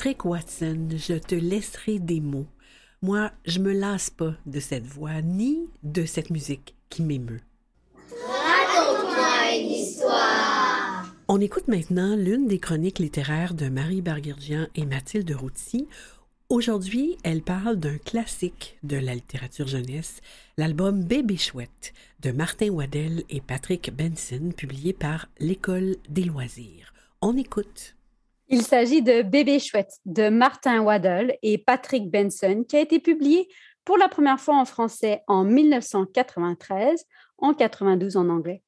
Patrick 0.00 0.24
Watson, 0.24 0.88
je 0.96 1.12
te 1.12 1.34
laisserai 1.34 1.98
des 1.98 2.22
mots. 2.22 2.46
Moi, 3.02 3.30
je 3.44 3.58
me 3.58 3.70
lasse 3.70 4.08
pas 4.08 4.32
de 4.46 4.58
cette 4.58 4.86
voix 4.86 5.20
ni 5.20 5.68
de 5.82 6.06
cette 6.06 6.30
musique 6.30 6.74
qui 6.88 7.02
m'émeut. 7.02 7.42
Raconte-moi 8.26 9.58
une 9.60 9.70
histoire. 9.70 11.04
On 11.28 11.38
écoute 11.38 11.68
maintenant 11.68 12.16
l'une 12.16 12.46
des 12.46 12.58
chroniques 12.58 12.98
littéraires 12.98 13.52
de 13.52 13.68
Marie 13.68 14.00
Barguirgian 14.00 14.68
et 14.74 14.86
Mathilde 14.86 15.30
Routy. 15.32 15.86
Aujourd'hui, 16.48 17.18
elle 17.22 17.42
parle 17.42 17.76
d'un 17.76 17.98
classique 17.98 18.78
de 18.82 18.96
la 18.96 19.14
littérature 19.14 19.66
jeunesse, 19.66 20.22
l'album 20.56 21.04
Bébé 21.04 21.36
Chouette 21.36 21.92
de 22.20 22.30
Martin 22.30 22.70
Waddell 22.70 23.24
et 23.28 23.42
Patrick 23.42 23.94
Benson, 23.94 24.52
publié 24.56 24.94
par 24.94 25.28
l'École 25.40 25.96
des 26.08 26.24
loisirs. 26.24 26.94
On 27.20 27.36
écoute. 27.36 27.96
Il 28.52 28.62
s'agit 28.62 29.00
de 29.00 29.22
Bébé 29.22 29.60
Chouette 29.60 30.00
de 30.06 30.28
Martin 30.28 30.80
Waddell 30.80 31.38
et 31.40 31.56
Patrick 31.56 32.10
Benson 32.10 32.64
qui 32.68 32.76
a 32.76 32.80
été 32.80 32.98
publié 32.98 33.48
pour 33.84 33.96
la 33.96 34.08
première 34.08 34.40
fois 34.40 34.56
en 34.56 34.64
français 34.64 35.22
en 35.28 35.44
1993, 35.44 37.04
en 37.38 37.54
92 37.54 38.16
en 38.16 38.28
anglais. 38.28 38.64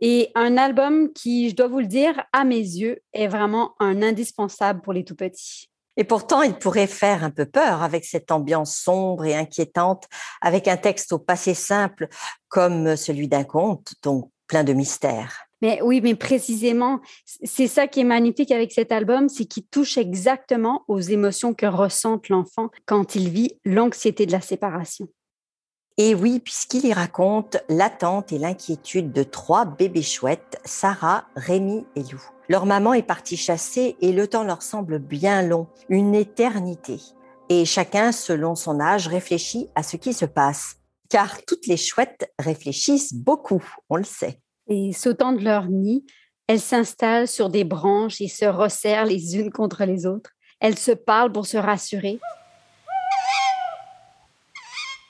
Et 0.00 0.30
un 0.36 0.56
album 0.56 1.12
qui, 1.12 1.50
je 1.50 1.54
dois 1.54 1.68
vous 1.68 1.80
le 1.80 1.86
dire, 1.86 2.24
à 2.32 2.44
mes 2.44 2.56
yeux, 2.56 3.02
est 3.12 3.28
vraiment 3.28 3.74
un 3.78 4.00
indispensable 4.00 4.80
pour 4.80 4.94
les 4.94 5.04
tout 5.04 5.16
petits. 5.16 5.70
Et 5.98 6.04
pourtant, 6.04 6.40
il 6.40 6.54
pourrait 6.54 6.86
faire 6.86 7.22
un 7.22 7.30
peu 7.30 7.44
peur 7.44 7.82
avec 7.82 8.06
cette 8.06 8.30
ambiance 8.30 8.74
sombre 8.74 9.26
et 9.26 9.36
inquiétante, 9.36 10.08
avec 10.40 10.66
un 10.66 10.78
texte 10.78 11.12
au 11.12 11.18
passé 11.18 11.52
simple 11.52 12.08
comme 12.48 12.96
celui 12.96 13.28
d'un 13.28 13.44
conte, 13.44 13.92
donc 14.02 14.30
plein 14.46 14.64
de 14.64 14.72
mystères. 14.72 15.45
Mais 15.62 15.80
oui, 15.82 16.00
mais 16.02 16.14
précisément, 16.14 17.00
c'est 17.24 17.66
ça 17.66 17.86
qui 17.86 18.00
est 18.00 18.04
magnifique 18.04 18.52
avec 18.52 18.72
cet 18.72 18.92
album, 18.92 19.28
c'est 19.28 19.46
qu'il 19.46 19.64
touche 19.64 19.96
exactement 19.96 20.84
aux 20.86 21.00
émotions 21.00 21.54
que 21.54 21.66
ressent 21.66 22.20
l'enfant 22.28 22.70
quand 22.84 23.14
il 23.14 23.30
vit 23.30 23.58
l'anxiété 23.64 24.26
de 24.26 24.32
la 24.32 24.40
séparation. 24.40 25.08
Et 25.98 26.14
oui, 26.14 26.40
puisqu'il 26.40 26.84
y 26.84 26.92
raconte 26.92 27.56
l'attente 27.70 28.30
et 28.30 28.38
l'inquiétude 28.38 29.12
de 29.12 29.22
trois 29.22 29.64
bébés 29.64 30.02
chouettes, 30.02 30.60
Sarah, 30.66 31.26
Rémi 31.36 31.86
et 31.96 32.02
Lou. 32.02 32.22
Leur 32.50 32.66
maman 32.66 32.92
est 32.92 33.02
partie 33.02 33.38
chasser 33.38 33.96
et 34.02 34.12
le 34.12 34.28
temps 34.28 34.44
leur 34.44 34.60
semble 34.60 34.98
bien 34.98 35.40
long, 35.40 35.68
une 35.88 36.14
éternité. 36.14 37.00
Et 37.48 37.64
chacun, 37.64 38.12
selon 38.12 38.54
son 38.56 38.78
âge, 38.78 39.08
réfléchit 39.08 39.70
à 39.74 39.82
ce 39.82 39.96
qui 39.96 40.12
se 40.12 40.26
passe. 40.26 40.76
Car 41.08 41.42
toutes 41.46 41.66
les 41.66 41.78
chouettes 41.78 42.30
réfléchissent 42.38 43.14
beaucoup, 43.14 43.64
on 43.88 43.96
le 43.96 44.04
sait 44.04 44.40
et 44.68 44.92
sautant 44.92 45.32
de 45.32 45.44
leur 45.44 45.68
nid, 45.68 46.04
elles 46.46 46.60
s'installent 46.60 47.28
sur 47.28 47.48
des 47.48 47.64
branches 47.64 48.20
et 48.20 48.28
se 48.28 48.44
resserrent 48.44 49.06
les 49.06 49.36
unes 49.36 49.50
contre 49.50 49.84
les 49.84 50.06
autres. 50.06 50.30
Elles 50.60 50.78
se 50.78 50.92
parlent 50.92 51.32
pour 51.32 51.46
se 51.46 51.56
rassurer, 51.56 52.18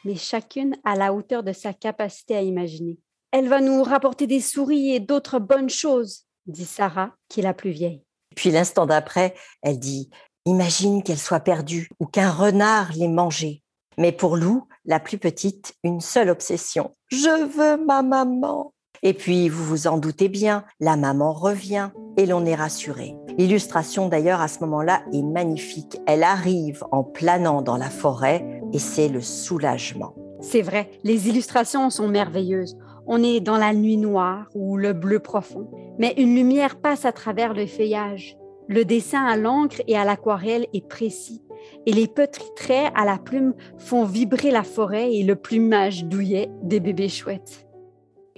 mais 0.04 0.14
chacune 0.14 0.76
à 0.84 0.94
la 0.94 1.12
hauteur 1.12 1.42
de 1.42 1.52
sa 1.52 1.72
capacité 1.72 2.36
à 2.36 2.42
imaginer. 2.42 2.98
Elle 3.32 3.48
va 3.48 3.60
nous 3.60 3.82
rapporter 3.82 4.26
des 4.26 4.40
souris 4.40 4.94
et 4.94 5.00
d'autres 5.00 5.40
bonnes 5.40 5.68
choses, 5.68 6.26
dit 6.46 6.64
Sarah, 6.64 7.12
qui 7.28 7.40
est 7.40 7.42
la 7.42 7.54
plus 7.54 7.70
vieille. 7.70 8.02
Puis 8.36 8.50
l'instant 8.50 8.86
d'après, 8.86 9.34
elle 9.62 9.78
dit 9.78 10.10
Imagine 10.46 11.02
qu'elle 11.02 11.18
soit 11.18 11.40
perdue 11.40 11.88
ou 11.98 12.06
qu'un 12.06 12.30
renard 12.30 12.92
l'ait 12.92 13.08
mangée. 13.08 13.62
Mais 13.98 14.12
pour 14.12 14.36
Lou, 14.36 14.68
la 14.84 15.00
plus 15.00 15.18
petite, 15.18 15.74
une 15.82 16.00
seule 16.00 16.30
obsession. 16.30 16.92
Je 17.08 17.44
veux 17.46 17.84
ma 17.84 18.02
maman. 18.02 18.72
Et 19.02 19.14
puis, 19.14 19.48
vous 19.48 19.64
vous 19.64 19.86
en 19.86 19.98
doutez 19.98 20.28
bien, 20.28 20.64
la 20.80 20.96
maman 20.96 21.32
revient 21.32 21.90
et 22.16 22.26
l'on 22.26 22.44
est 22.44 22.54
rassuré. 22.54 23.16
L'illustration 23.38 24.08
d'ailleurs 24.08 24.40
à 24.40 24.48
ce 24.48 24.60
moment-là 24.60 25.02
est 25.12 25.22
magnifique. 25.22 25.98
Elle 26.06 26.22
arrive 26.22 26.84
en 26.90 27.04
planant 27.04 27.62
dans 27.62 27.76
la 27.76 27.90
forêt 27.90 28.62
et 28.72 28.78
c'est 28.78 29.08
le 29.08 29.20
soulagement. 29.20 30.14
C'est 30.40 30.62
vrai, 30.62 30.90
les 31.02 31.28
illustrations 31.28 31.90
sont 31.90 32.08
merveilleuses. 32.08 32.76
On 33.06 33.22
est 33.22 33.40
dans 33.40 33.58
la 33.58 33.72
nuit 33.72 33.96
noire 33.96 34.48
ou 34.54 34.76
le 34.76 34.92
bleu 34.92 35.20
profond, 35.20 35.70
mais 35.98 36.14
une 36.16 36.34
lumière 36.34 36.76
passe 36.76 37.04
à 37.04 37.12
travers 37.12 37.54
le 37.54 37.66
feuillage. 37.66 38.36
Le 38.68 38.84
dessin 38.84 39.24
à 39.24 39.36
l'encre 39.36 39.80
et 39.86 39.96
à 39.96 40.04
l'aquarelle 40.04 40.66
est 40.72 40.86
précis 40.86 41.42
et 41.86 41.92
les 41.92 42.06
petits 42.06 42.52
traits 42.54 42.92
à 42.94 43.04
la 43.04 43.18
plume 43.18 43.54
font 43.78 44.04
vibrer 44.04 44.50
la 44.50 44.62
forêt 44.62 45.12
et 45.12 45.22
le 45.22 45.36
plumage 45.36 46.04
douillet 46.04 46.50
des 46.62 46.80
bébés 46.80 47.08
chouettes. 47.08 47.65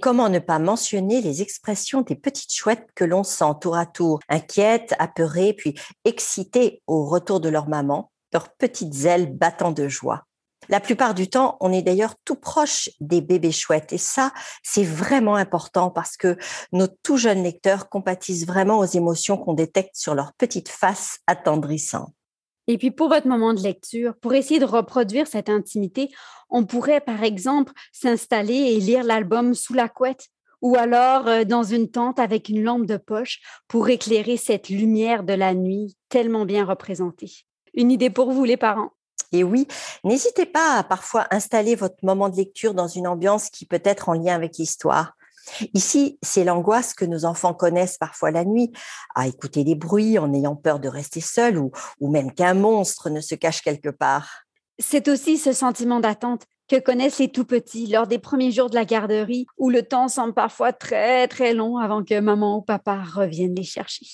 Comment 0.01 0.29
ne 0.29 0.39
pas 0.39 0.59
mentionner 0.59 1.21
les 1.21 1.41
expressions 1.41 2.01
des 2.01 2.15
petites 2.15 2.53
chouettes 2.53 2.87
que 2.95 3.03
l'on 3.03 3.23
sent 3.23 3.53
tour 3.59 3.75
à 3.75 3.85
tour, 3.85 4.19
inquiètes, 4.29 4.93
apeurées, 4.97 5.53
puis 5.53 5.75
excitées 6.05 6.81
au 6.87 7.05
retour 7.05 7.41
de 7.41 7.49
leur 7.49 7.67
maman, 7.67 8.11
leurs 8.31 8.53
petites 8.53 9.05
ailes 9.05 9.35
battant 9.35 9.71
de 9.71 9.89
joie? 9.89 10.23
La 10.69 10.79
plupart 10.79 11.15
du 11.15 11.29
temps, 11.29 11.57
on 11.59 11.73
est 11.73 11.81
d'ailleurs 11.81 12.15
tout 12.23 12.35
proche 12.35 12.89
des 12.99 13.21
bébés 13.21 13.51
chouettes. 13.51 13.91
Et 13.91 13.97
ça, 13.97 14.31
c'est 14.63 14.83
vraiment 14.83 15.35
important 15.35 15.89
parce 15.89 16.15
que 16.15 16.37
nos 16.71 16.87
tout 16.87 17.17
jeunes 17.17 17.43
lecteurs 17.43 17.89
compatissent 17.89 18.45
vraiment 18.45 18.77
aux 18.77 18.85
émotions 18.85 19.37
qu'on 19.37 19.53
détecte 19.53 19.95
sur 19.95 20.13
leurs 20.13 20.33
petites 20.33 20.69
faces 20.69 21.19
attendrissantes. 21.27 22.13
Et 22.69 22.77
puis 22.77 22.91
pour 22.91 23.09
votre 23.09 23.27
moment 23.27 23.55
de 23.55 23.61
lecture, 23.61 24.13
pour 24.21 24.35
essayer 24.35 24.59
de 24.59 24.65
reproduire 24.65 25.25
cette 25.25 25.49
intimité, 25.49 26.11
on 26.51 26.65
pourrait 26.65 27.01
par 27.01 27.23
exemple 27.23 27.73
s'installer 27.91 28.53
et 28.53 28.79
lire 28.79 29.03
l'album 29.03 29.55
sous 29.55 29.73
la 29.73 29.89
couette 29.89 30.27
ou 30.61 30.75
alors 30.75 31.27
euh, 31.27 31.45
dans 31.45 31.63
une 31.63 31.89
tente 31.89 32.19
avec 32.19 32.47
une 32.47 32.63
lampe 32.63 32.85
de 32.85 32.97
poche 32.97 33.39
pour 33.67 33.89
éclairer 33.89 34.37
cette 34.37 34.69
lumière 34.69 35.23
de 35.23 35.33
la 35.33 35.55
nuit 35.55 35.97
tellement 36.09 36.45
bien 36.45 36.63
représentée. 36.63 37.31
Une 37.73 37.89
idée 37.89 38.11
pour 38.11 38.31
vous 38.31 38.43
les 38.43 38.57
parents? 38.57 38.91
Et 39.31 39.43
oui, 39.43 39.67
n'hésitez 40.03 40.45
pas 40.45 40.77
à 40.77 40.83
parfois 40.83 41.25
installer 41.31 41.73
votre 41.73 41.97
moment 42.03 42.29
de 42.29 42.35
lecture 42.35 42.75
dans 42.75 42.87
une 42.87 43.07
ambiance 43.07 43.49
qui 43.49 43.65
peut 43.65 43.81
être 43.83 44.09
en 44.09 44.13
lien 44.13 44.35
avec 44.35 44.57
l'histoire. 44.57 45.13
Ici, 45.73 46.17
c'est 46.21 46.43
l'angoisse 46.43 46.93
que 46.93 47.05
nos 47.05 47.25
enfants 47.25 47.53
connaissent 47.53 47.97
parfois 47.97 48.31
la 48.31 48.45
nuit, 48.45 48.71
à 49.15 49.27
écouter 49.27 49.63
des 49.63 49.75
bruits 49.75 50.17
en 50.17 50.33
ayant 50.33 50.55
peur 50.55 50.79
de 50.79 50.87
rester 50.87 51.21
seul 51.21 51.57
ou, 51.57 51.71
ou 51.99 52.09
même 52.09 52.33
qu'un 52.33 52.53
monstre 52.53 53.09
ne 53.09 53.21
se 53.21 53.35
cache 53.35 53.61
quelque 53.61 53.89
part. 53.89 54.43
C'est 54.79 55.07
aussi 55.07 55.37
ce 55.37 55.51
sentiment 55.51 55.99
d'attente 55.99 56.45
que 56.69 56.79
connaissent 56.79 57.19
les 57.19 57.31
tout 57.31 57.45
petits 57.45 57.87
lors 57.87 58.07
des 58.07 58.19
premiers 58.19 58.51
jours 58.51 58.69
de 58.69 58.75
la 58.75 58.85
garderie 58.85 59.47
où 59.57 59.69
le 59.69 59.83
temps 59.83 60.07
semble 60.07 60.33
parfois 60.33 60.71
très 60.71 61.27
très 61.27 61.53
long 61.53 61.77
avant 61.77 62.03
que 62.03 62.19
maman 62.19 62.57
ou 62.57 62.61
papa 62.61 63.03
reviennent 63.03 63.55
les 63.55 63.63
chercher. 63.63 64.05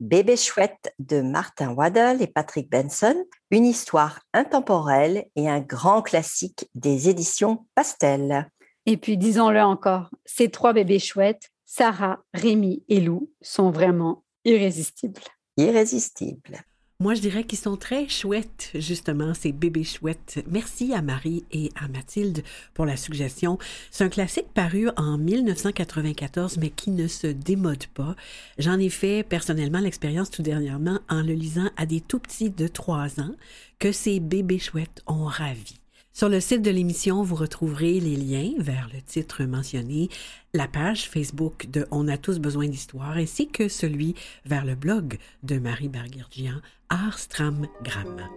Bébé 0.00 0.36
chouette 0.36 0.92
de 0.98 1.22
Martin 1.22 1.72
Waddell 1.72 2.20
et 2.20 2.26
Patrick 2.26 2.68
Benson, 2.68 3.16
une 3.50 3.64
histoire 3.64 4.20
intemporelle 4.34 5.24
et 5.34 5.48
un 5.48 5.60
grand 5.60 6.02
classique 6.02 6.68
des 6.74 7.08
éditions 7.08 7.66
Pastel. 7.74 8.50
Et 8.86 8.96
puis, 8.96 9.16
disons-le 9.16 9.62
encore, 9.62 10.10
ces 10.24 10.50
trois 10.50 10.72
bébés 10.72 10.98
chouettes, 10.98 11.50
Sarah, 11.64 12.22
Rémi 12.34 12.84
et 12.88 13.00
Lou, 13.00 13.30
sont 13.40 13.70
vraiment 13.70 14.24
irrésistibles. 14.44 15.22
Irrésistibles. 15.56 16.64
Moi, 17.00 17.14
je 17.14 17.20
dirais 17.20 17.44
qu'ils 17.44 17.58
sont 17.58 17.76
très 17.76 18.08
chouettes, 18.08 18.70
justement, 18.74 19.34
ces 19.34 19.52
bébés 19.52 19.84
chouettes. 19.84 20.44
Merci 20.48 20.94
à 20.94 21.02
Marie 21.02 21.44
et 21.50 21.70
à 21.74 21.88
Mathilde 21.88 22.44
pour 22.72 22.86
la 22.86 22.96
suggestion. 22.96 23.58
C'est 23.90 24.04
un 24.04 24.08
classique 24.08 24.52
paru 24.54 24.88
en 24.96 25.18
1994, 25.18 26.58
mais 26.58 26.70
qui 26.70 26.92
ne 26.92 27.08
se 27.08 27.26
démode 27.26 27.86
pas. 27.88 28.14
J'en 28.58 28.78
ai 28.78 28.90
fait 28.90 29.24
personnellement 29.24 29.80
l'expérience 29.80 30.30
tout 30.30 30.42
dernièrement 30.42 31.00
en 31.08 31.22
le 31.22 31.32
lisant 31.32 31.68
à 31.76 31.84
des 31.84 32.00
tout 32.00 32.20
petits 32.20 32.50
de 32.50 32.68
trois 32.68 33.18
ans 33.18 33.34
que 33.80 33.90
ces 33.90 34.20
bébés 34.20 34.60
chouettes 34.60 35.02
ont 35.06 35.24
ravi. 35.24 35.80
Sur 36.16 36.28
le 36.28 36.38
site 36.38 36.62
de 36.62 36.70
l'émission, 36.70 37.24
vous 37.24 37.34
retrouverez 37.34 37.98
les 37.98 38.14
liens 38.14 38.52
vers 38.58 38.88
le 38.94 39.02
titre 39.02 39.42
mentionné, 39.42 40.08
la 40.52 40.68
page 40.68 41.10
Facebook 41.10 41.66
de 41.68 41.88
On 41.90 42.06
a 42.06 42.16
tous 42.16 42.38
besoin 42.38 42.68
d'histoire, 42.68 43.16
ainsi 43.16 43.48
que 43.48 43.66
celui 43.68 44.14
vers 44.44 44.64
le 44.64 44.76
blog 44.76 45.18
de 45.42 45.58
Marie 45.58 45.88
Bergergian, 45.88 46.60
Arstram 46.88 47.66
Gram. 47.82 48.28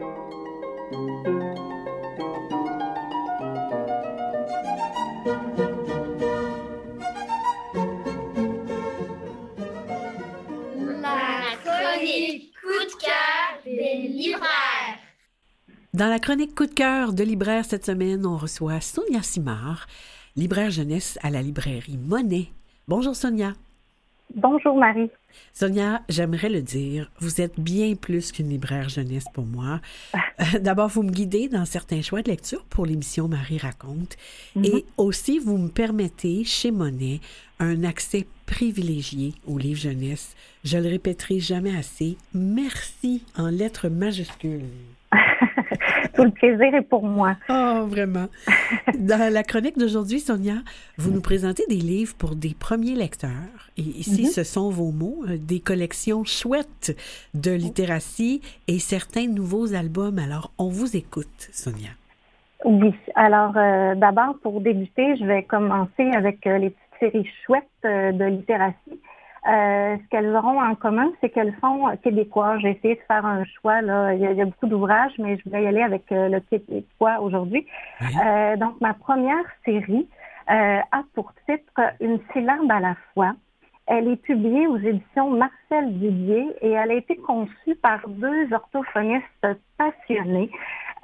La 10.99 11.55
chronique 11.63 12.53
coup 12.59 12.85
de 12.85 12.99
cœur 12.99 13.61
des 13.63 14.07
libraires. 14.07 14.86
Dans 15.97 16.09
la 16.09 16.19
chronique 16.19 16.53
coup 16.53 16.67
de 16.67 16.73
cœur 16.73 17.11
de 17.11 17.23
libraire 17.23 17.65
cette 17.65 17.85
semaine, 17.85 18.23
on 18.25 18.37
reçoit 18.37 18.81
Sonia 18.81 19.23
Simard, 19.23 19.87
libraire 20.35 20.69
jeunesse 20.69 21.17
à 21.23 21.31
la 21.31 21.41
librairie 21.41 21.97
Monet. 21.97 22.49
Bonjour 22.87 23.15
Sonia. 23.15 23.53
Bonjour 24.35 24.77
Marie. 24.77 25.09
Sonia, 25.53 26.03
j'aimerais 26.07 26.49
le 26.49 26.61
dire, 26.61 27.09
vous 27.19 27.41
êtes 27.41 27.59
bien 27.59 27.95
plus 27.95 28.31
qu'une 28.31 28.49
libraire 28.49 28.89
jeunesse 28.89 29.25
pour 29.33 29.45
moi. 29.45 29.81
Euh, 30.39 30.59
d'abord, 30.59 30.87
vous 30.89 31.01
me 31.01 31.09
guidez 31.09 31.49
dans 31.49 31.65
certains 31.65 32.03
choix 32.03 32.21
de 32.21 32.29
lecture 32.29 32.63
pour 32.65 32.85
l'émission 32.85 33.27
Marie 33.27 33.57
raconte 33.57 34.15
Mhm. 34.55 34.65
et 34.65 34.85
aussi 34.95 35.39
vous 35.39 35.57
me 35.57 35.69
permettez 35.69 36.43
chez 36.43 36.69
Monet 36.69 37.21
un 37.57 37.83
accès 37.83 38.27
privilégié 38.45 39.33
aux 39.47 39.57
livres 39.57 39.79
jeunesse. 39.79 40.35
Je 40.63 40.77
le 40.77 40.89
répéterai 40.89 41.39
jamais 41.39 41.75
assez. 41.75 42.17
Merci 42.35 43.23
en 43.35 43.47
lettres 43.47 43.89
majuscules. 43.89 44.61
Tout 46.17 46.23
le 46.23 46.31
plaisir 46.31 46.73
est 46.75 46.81
pour 46.81 47.03
moi. 47.03 47.37
Oh, 47.47 47.85
vraiment. 47.87 48.25
Dans 48.97 49.31
la 49.31 49.43
chronique 49.43 49.77
d'aujourd'hui, 49.77 50.19
Sonia, 50.19 50.55
vous 50.97 51.11
nous 51.11 51.21
présentez 51.21 51.63
des 51.69 51.75
livres 51.75 52.15
pour 52.17 52.35
des 52.35 52.53
premiers 52.59 52.95
lecteurs. 52.95 53.69
Et 53.77 53.83
ici, 53.83 54.23
Mhm. 54.23 54.29
ce 54.31 54.43
sont 54.43 54.69
vos 54.69 54.91
mots, 54.91 55.23
euh, 55.29 55.37
des 55.39 55.59
collections 55.59 56.25
chouettes 56.25 56.97
de 57.33 57.51
littératie 57.51 58.41
et 58.67 58.79
certains 58.79 59.27
nouveaux 59.27 59.73
albums. 59.75 60.17
Alors, 60.19 60.51
on 60.57 60.69
vous 60.69 60.97
écoute, 60.97 61.49
Sonia. 61.53 61.89
Oui. 62.65 62.93
Alors, 63.15 63.55
euh, 63.55 63.93
d'abord, 63.95 64.35
pour 64.41 64.59
débuter, 64.61 65.15
je 65.17 65.23
vais 65.25 65.43
commencer 65.43 66.09
avec 66.15 66.45
euh, 66.47 66.57
les 66.57 66.71
petites 66.71 67.13
séries 67.13 67.29
chouettes 67.45 67.63
euh, 67.85 68.11
de 68.11 68.25
littératie. 68.25 68.99
Euh, 69.47 69.95
ce 69.97 70.09
qu'elles 70.09 70.35
auront 70.35 70.61
en 70.61 70.75
commun, 70.75 71.09
c'est 71.21 71.29
qu'elles 71.29 71.55
sont 71.61 71.85
québécoises. 72.03 72.59
J'ai 72.61 72.71
essayé 72.71 72.95
de 72.95 73.01
faire 73.07 73.25
un 73.25 73.45
choix. 73.45 73.81
Là. 73.81 74.13
Il, 74.13 74.19
y 74.19 74.25
a, 74.25 74.31
il 74.31 74.37
y 74.37 74.41
a 74.41 74.45
beaucoup 74.45 74.67
d'ouvrages, 74.67 75.13
mais 75.19 75.37
je 75.37 75.43
voulais 75.45 75.63
y 75.63 75.67
aller 75.67 75.81
avec 75.81 76.11
euh, 76.11 76.27
le 76.27 76.41
québécois 76.41 77.19
aujourd'hui. 77.21 77.65
Euh, 78.01 78.57
donc, 78.57 78.79
ma 78.81 78.93
première 78.93 79.45
série 79.63 80.07
euh, 80.49 80.79
a 80.91 81.03
pour 81.13 81.33
titre 81.47 81.81
Une 82.01 82.19
syllabe 82.33 82.69
à 82.69 82.79
la 82.81 82.95
fois. 83.13 83.33
Elle 83.85 84.09
est 84.09 84.21
publiée 84.21 84.67
aux 84.67 84.77
éditions 84.77 85.29
Marcel 85.29 85.97
Dubier 85.97 86.53
et 86.61 86.71
elle 86.71 86.91
a 86.91 86.95
été 86.95 87.15
conçue 87.15 87.75
par 87.81 88.05
deux 88.05 88.51
orthophonistes 88.51 89.47
passionnés. 89.77 90.51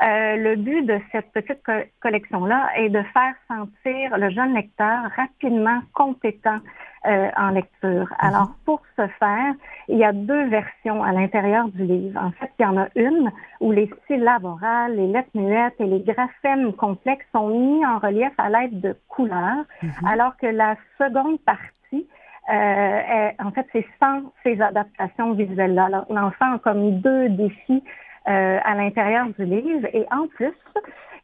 Euh, 0.01 0.35
le 0.37 0.55
but 0.55 0.83
de 0.85 0.99
cette 1.11 1.31
petite 1.31 1.61
co- 1.63 1.87
collection-là 2.01 2.69
est 2.77 2.89
de 2.89 3.01
faire 3.13 3.35
sentir 3.47 4.17
le 4.17 4.29
jeune 4.31 4.53
lecteur 4.55 5.03
rapidement 5.15 5.79
compétent 5.93 6.57
euh, 7.05 7.29
en 7.37 7.49
lecture. 7.49 8.07
Alors, 8.19 8.51
pour 8.65 8.81
ce 8.97 9.05
faire, 9.19 9.53
il 9.87 9.97
y 9.97 10.03
a 10.03 10.11
deux 10.13 10.45
versions 10.47 11.03
à 11.03 11.11
l'intérieur 11.11 11.67
du 11.69 11.83
livre. 11.83 12.19
En 12.21 12.31
fait, 12.31 12.51
il 12.59 12.63
y 12.63 12.65
en 12.65 12.77
a 12.77 12.87
une 12.95 13.31
où 13.59 13.71
les 13.71 13.89
syllabes 14.07 14.45
orales, 14.45 14.95
les 14.95 15.07
lettres 15.07 15.29
muettes 15.35 15.79
et 15.79 15.85
les 15.85 15.99
graphèmes 16.01 16.73
complexes 16.73 17.25
sont 17.33 17.49
mis 17.49 17.85
en 17.85 17.99
relief 17.99 18.31
à 18.37 18.49
l'aide 18.49 18.79
de 18.81 18.97
couleurs, 19.09 19.65
alors 20.07 20.35
que 20.37 20.47
la 20.47 20.75
seconde 20.97 21.39
partie 21.41 22.07
euh, 22.51 22.51
est- 22.51 23.35
en 23.41 23.51
fait, 23.51 23.67
c'est 23.71 23.85
sans 24.01 24.21
ces 24.43 24.59
adaptations 24.61 25.33
visuelles-là. 25.33 25.85
Alors, 25.85 26.05
L'enfant 26.09 26.53
a 26.55 26.59
comme 26.59 26.99
deux 26.99 27.29
défis 27.29 27.83
à 28.25 28.75
l'intérieur 28.75 29.27
du 29.37 29.45
livre 29.45 29.87
et 29.93 30.05
en 30.11 30.27
plus, 30.27 30.53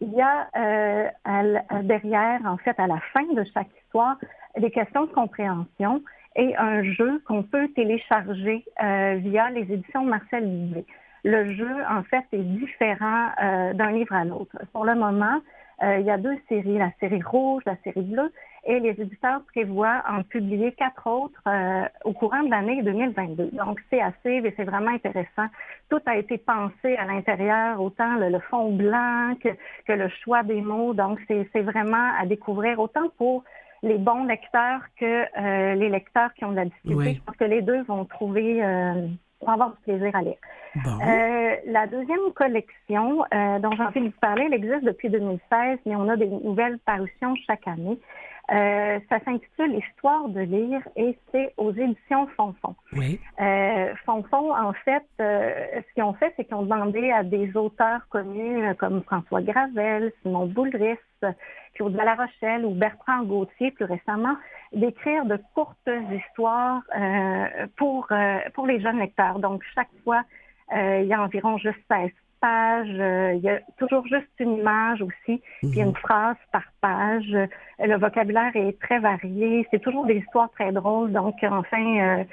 il 0.01 0.13
y 0.13 0.21
a 0.21 0.47
euh, 0.57 1.09
derrière, 1.83 2.39
en 2.45 2.57
fait, 2.57 2.79
à 2.79 2.87
la 2.87 2.99
fin 3.13 3.23
de 3.33 3.43
chaque 3.53 3.67
histoire, 3.83 4.17
des 4.57 4.71
questions 4.71 5.05
de 5.05 5.11
compréhension 5.11 6.01
et 6.35 6.55
un 6.57 6.83
jeu 6.83 7.21
qu'on 7.27 7.43
peut 7.43 7.67
télécharger 7.69 8.63
euh, 8.81 9.15
via 9.15 9.49
les 9.49 9.71
éditions 9.71 10.05
Marcel 10.05 10.43
Livet. 10.43 10.85
Le 11.23 11.53
jeu, 11.53 11.75
en 11.89 12.03
fait, 12.03 12.23
est 12.31 12.43
différent 12.43 13.27
euh, 13.41 13.73
d'un 13.73 13.91
livre 13.91 14.13
à 14.13 14.23
l'autre. 14.23 14.55
Pour 14.71 14.85
le 14.85 14.95
moment, 14.95 15.41
euh, 15.83 15.97
il 15.99 16.05
y 16.05 16.11
a 16.11 16.17
deux 16.17 16.37
séries, 16.47 16.77
la 16.77 16.91
série 16.99 17.21
rouge, 17.21 17.63
la 17.65 17.75
série 17.83 18.01
bleue, 18.01 18.31
et 18.65 18.79
les 18.79 18.99
éditeurs 19.01 19.41
prévoient 19.53 20.03
en 20.07 20.23
publier 20.23 20.71
quatre 20.73 21.07
autres 21.07 21.41
euh, 21.47 21.83
au 22.03 22.13
courant 22.13 22.43
de 22.43 22.49
l'année 22.49 22.81
2022. 22.83 23.51
Donc, 23.53 23.79
c'est 23.89 24.01
assez, 24.01 24.41
et 24.45 24.53
c'est 24.57 24.63
vraiment 24.63 24.91
intéressant. 24.91 25.47
Tout 25.89 26.01
a 26.05 26.17
été 26.17 26.37
pensé 26.37 26.95
à 26.97 27.05
l'intérieur, 27.05 27.81
autant 27.81 28.15
le, 28.15 28.29
le 28.29 28.39
fond 28.39 28.71
blanc 28.71 29.33
que, 29.41 29.49
que 29.87 29.93
le 29.93 30.09
choix 30.23 30.43
des 30.43 30.61
mots. 30.61 30.93
Donc, 30.93 31.19
c'est 31.27 31.61
vraiment 31.61 32.11
à 32.19 32.25
découvrir, 32.25 32.79
autant 32.79 33.09
pour 33.17 33.43
les 33.83 33.97
bons 33.97 34.25
lecteurs 34.25 34.81
que 34.99 35.05
euh, 35.05 35.75
les 35.75 35.89
lecteurs 35.89 36.33
qui 36.33 36.45
ont 36.45 36.51
de 36.51 36.57
la 36.57 36.65
difficulté. 36.65 36.95
Oui. 36.95 37.15
Je 37.15 37.21
pense 37.23 37.35
que 37.37 37.45
les 37.45 37.61
deux 37.61 37.83
vont 37.83 38.05
trouver, 38.05 38.63
euh, 38.63 39.07
vont 39.41 39.51
avoir 39.51 39.71
du 39.71 39.77
plaisir 39.83 40.15
à 40.15 40.21
lire. 40.21 40.37
Bon. 40.75 40.99
Euh, 41.01 41.55
la 41.65 41.87
deuxième 41.87 42.31
collection 42.35 43.23
euh, 43.33 43.59
dont 43.59 43.71
j'ai 43.71 43.83
envie 43.83 44.01
de 44.01 44.05
vous 44.07 44.19
parler, 44.21 44.43
elle 44.47 44.53
existe 44.53 44.83
depuis 44.83 45.09
2016, 45.09 45.79
mais 45.85 45.95
on 45.95 46.07
a 46.09 46.15
des 46.15 46.27
nouvelles 46.27 46.79
parutions 46.79 47.35
chaque 47.47 47.67
année. 47.67 47.97
Euh, 48.51 48.99
ça 49.09 49.19
s'intitule 49.25 49.75
Histoire 49.75 50.27
de 50.29 50.41
lire 50.41 50.81
et 50.95 51.17
c'est 51.31 51.53
aux 51.57 51.71
éditions 51.71 52.27
Fonfon. 52.35 52.75
Oui. 52.93 53.19
Euh, 53.39 53.93
Fonfon, 54.05 54.55
en 54.55 54.73
fait, 54.73 55.03
euh, 55.21 55.51
ce 55.75 55.93
qu'ils 55.93 56.03
ont 56.03 56.13
fait, 56.13 56.33
c'est 56.35 56.45
qu'ils 56.45 56.55
ont 56.55 56.63
demandé 56.63 57.11
à 57.11 57.23
des 57.23 57.55
auteurs 57.55 58.07
connus 58.09 58.65
euh, 58.65 58.73
comme 58.73 59.03
François 59.03 59.41
Gravel, 59.41 60.11
Simon 60.23 60.47
Boulris, 60.47 60.97
Claude 61.75 61.95
Rochelle 61.95 62.65
ou 62.65 62.71
Bertrand 62.71 63.23
Gauthier 63.23 63.71
plus 63.71 63.85
récemment, 63.85 64.35
d'écrire 64.73 65.25
de 65.25 65.39
courtes 65.53 65.89
histoires 66.11 66.81
euh, 66.97 67.67
pour, 67.77 68.07
euh, 68.11 68.39
pour 68.55 68.65
les 68.65 68.81
jeunes 68.81 68.99
lecteurs. 68.99 69.39
Donc, 69.39 69.63
chaque 69.75 69.89
fois, 70.03 70.23
euh, 70.75 71.01
il 71.01 71.07
y 71.07 71.13
a 71.13 71.21
environ 71.21 71.57
juste 71.57 71.79
16 71.91 72.09
pages. 72.41 72.87
euh, 72.99 73.33
il 73.35 73.41
y 73.41 73.49
a 73.49 73.59
toujours 73.77 74.05
juste 74.07 74.27
une 74.39 74.57
image 74.57 75.01
aussi, 75.01 75.41
puis 75.61 75.79
une 75.79 75.95
phrase 75.95 76.37
par 76.51 76.63
page. 76.81 77.35
Le 77.79 77.97
vocabulaire 77.97 78.55
est 78.55 78.79
très 78.79 78.99
varié. 78.99 79.67
C'est 79.71 79.79
toujours 79.81 80.05
des 80.05 80.17
histoires 80.17 80.49
très 80.51 80.71
drôles. 80.71 81.11
Donc, 81.11 81.35
enfin, 81.43 81.97
euh, 81.99 82.23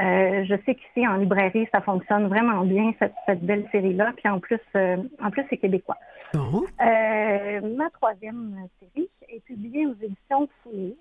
euh, 0.00 0.44
je 0.44 0.54
sais 0.64 0.74
qu'ici, 0.74 1.06
en 1.06 1.16
librairie, 1.16 1.68
ça 1.72 1.80
fonctionne 1.80 2.28
vraiment 2.28 2.62
bien, 2.64 2.92
cette, 2.98 3.14
cette 3.26 3.42
belle 3.44 3.66
série-là. 3.72 4.12
Puis 4.16 4.28
en 4.28 4.40
plus, 4.40 4.60
euh, 4.76 4.96
en 5.22 5.30
plus, 5.30 5.44
c'est 5.50 5.56
québécois. 5.56 5.98
Euh, 6.34 7.76
ma 7.76 7.90
troisième 7.90 8.68
série 8.80 9.08
est 9.28 9.42
publiée 9.44 9.86
aux 9.86 9.94
éditions 9.94 10.48
Fouillé 10.62 10.96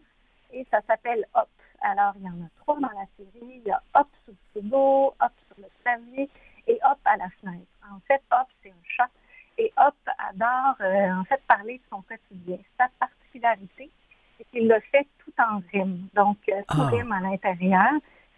et 0.54 0.66
ça 0.72 0.80
s'appelle 0.88 1.26
Hop. 1.36 1.50
Alors, 1.82 2.14
il 2.18 2.26
y 2.26 2.30
en 2.30 2.46
a 2.46 2.50
trois 2.62 2.76
dans 2.76 2.88
la 2.88 3.06
série. 3.18 3.62
Il 3.64 3.68
y 3.68 3.72
a 3.72 3.82
Hop 3.96 4.08
sous 4.26 4.32
le 4.32 4.62
frigo, 4.62 5.14
Hop 5.22 5.32
sur 5.48 5.58
le 5.64 5.70
clavier 5.84 6.30
et 6.68 6.80
Hop 6.84 7.00
à 7.06 7.18
la 7.18 7.30
fenêtre. 7.42 7.66
En 7.92 8.00
fait, 8.08 8.22
Hop, 8.32 8.48
c'est 8.62 8.70
un 8.70 8.84
chat 8.84 9.10
et 9.58 9.72
Hop 9.78 9.96
adore 10.30 10.76
euh, 10.82 11.12
en 11.14 11.24
fait 11.24 11.42
parler 11.48 11.78
de 11.78 11.84
son 11.90 12.02
quotidien. 12.02 12.58
Sa 12.78 12.88
particularité, 13.00 13.90
c'est 14.38 14.44
qu'il 14.52 14.68
le 14.68 14.80
fait 14.92 15.08
tout 15.20 15.34
en 15.40 15.62
rime. 15.72 16.08
Donc, 16.14 16.38
euh, 16.50 16.62
tout 16.70 16.82
Ah. 16.82 16.88
rime 16.90 17.12
à 17.12 17.22
l'intérieur. 17.22 17.92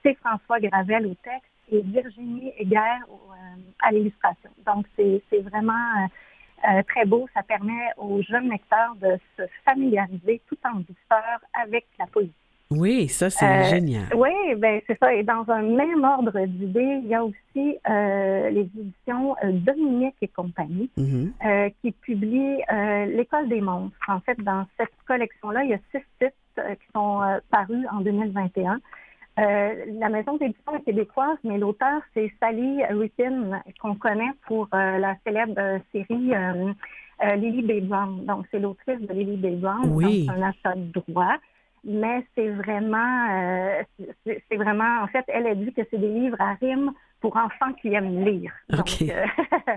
C'est 0.04 0.14
François 0.16 0.60
Gravel 0.60 1.08
au 1.08 1.16
texte 1.16 1.52
et 1.72 1.82
Virginie 1.82 2.54
Heger 2.58 3.00
au, 3.10 3.32
euh, 3.34 3.62
à 3.82 3.92
l'illustration. 3.92 4.50
Donc, 4.66 4.86
c'est 4.96 5.22
vraiment 5.42 6.08
très 6.88 7.06
beau. 7.06 7.26
Ça 7.34 7.42
permet 7.42 7.90
aux 7.96 8.22
jeunes 8.22 8.50
lecteurs 8.50 8.94
de 8.96 9.18
se 9.38 9.44
familiariser 9.64 10.42
tout 10.48 10.58
en 10.66 10.76
douceur 10.80 11.40
avec 11.54 11.86
la 11.98 12.06
poésie. 12.08 12.34
Oui, 12.72 13.08
ça, 13.08 13.32
c'est 13.32 13.46
Euh, 13.48 13.64
génial. 13.64 14.04
Oui, 14.16 14.30
ben 14.58 14.80
c'est 14.86 14.98
ça. 15.00 15.12
Et 15.14 15.24
dans 15.24 15.44
un 15.50 15.64
même 15.64 16.04
ordre 16.04 16.40
d'idées, 16.46 17.00
il 17.04 17.08
y 17.08 17.16
a 17.16 17.24
aussi 17.26 17.78
euh, 17.90 18.50
les 18.52 18.70
éditions 18.78 19.36
euh, 19.44 19.52
Dominique 19.54 20.16
et 20.22 20.28
compagnie 20.28 20.90
Mhm. 20.96 21.32
euh, 21.46 21.70
qui 21.82 21.92
publient 21.92 22.62
euh, 22.72 23.06
L'École 23.08 23.50
des 23.50 23.62
monstres. 23.62 23.98
En 24.08 24.20
fait, 24.20 24.40
dans 24.44 24.68
cette 24.78 24.92
collection-là, 25.08 25.64
il 25.64 25.72
y 25.72 25.74
a 25.74 25.80
six 25.92 26.04
titres 26.20 26.36
qui 26.56 26.88
sont 26.94 27.22
parus 27.50 27.86
en 27.92 28.02
2021. 28.02 28.80
Euh, 29.40 29.74
la 30.00 30.10
maison 30.10 30.38
d'édition 30.38 30.76
est 30.76 30.82
québécoise, 30.84 31.38
mais 31.44 31.58
l'auteur, 31.58 32.02
c'est 32.14 32.32
Sally 32.40 32.84
Rippin, 32.86 33.62
qu'on 33.82 33.96
connaît 33.96 34.32
pour 34.46 34.68
la 34.74 35.16
célèbre 35.26 35.80
série 35.92 36.34
Lily 37.38 37.62
Bay 37.64 37.82
Brown. 37.82 38.26
Donc, 38.26 38.46
c'est 38.52 38.60
l'autrice 38.60 39.00
de 39.00 39.14
Lily 39.14 39.38
Bay 39.38 39.56
Brown. 39.56 39.90
Oui. 39.92 40.26
Donc, 40.28 40.36
c'est 40.36 40.42
un 40.44 40.48
achat 40.50 40.76
de 40.76 41.02
droit. 41.08 41.36
Mais 41.84 42.26
c'est 42.36 42.50
vraiment, 42.50 43.28
euh, 43.32 43.84
c'est 44.26 44.56
vraiment, 44.56 45.02
en 45.02 45.08
fait, 45.08 45.26
elle 45.28 45.48
a 45.48 45.56
dit 45.56 45.74
que 45.74 45.82
c'est 45.90 45.98
des 45.98 46.10
livres 46.10 46.40
à 46.40 46.54
rime 46.56 46.92
pour 47.22 47.36
enfants 47.36 47.74
qui 47.82 47.94
aiment 47.94 48.24
lire. 48.24 48.54
Donc, 48.70 49.02
euh, 49.02 49.26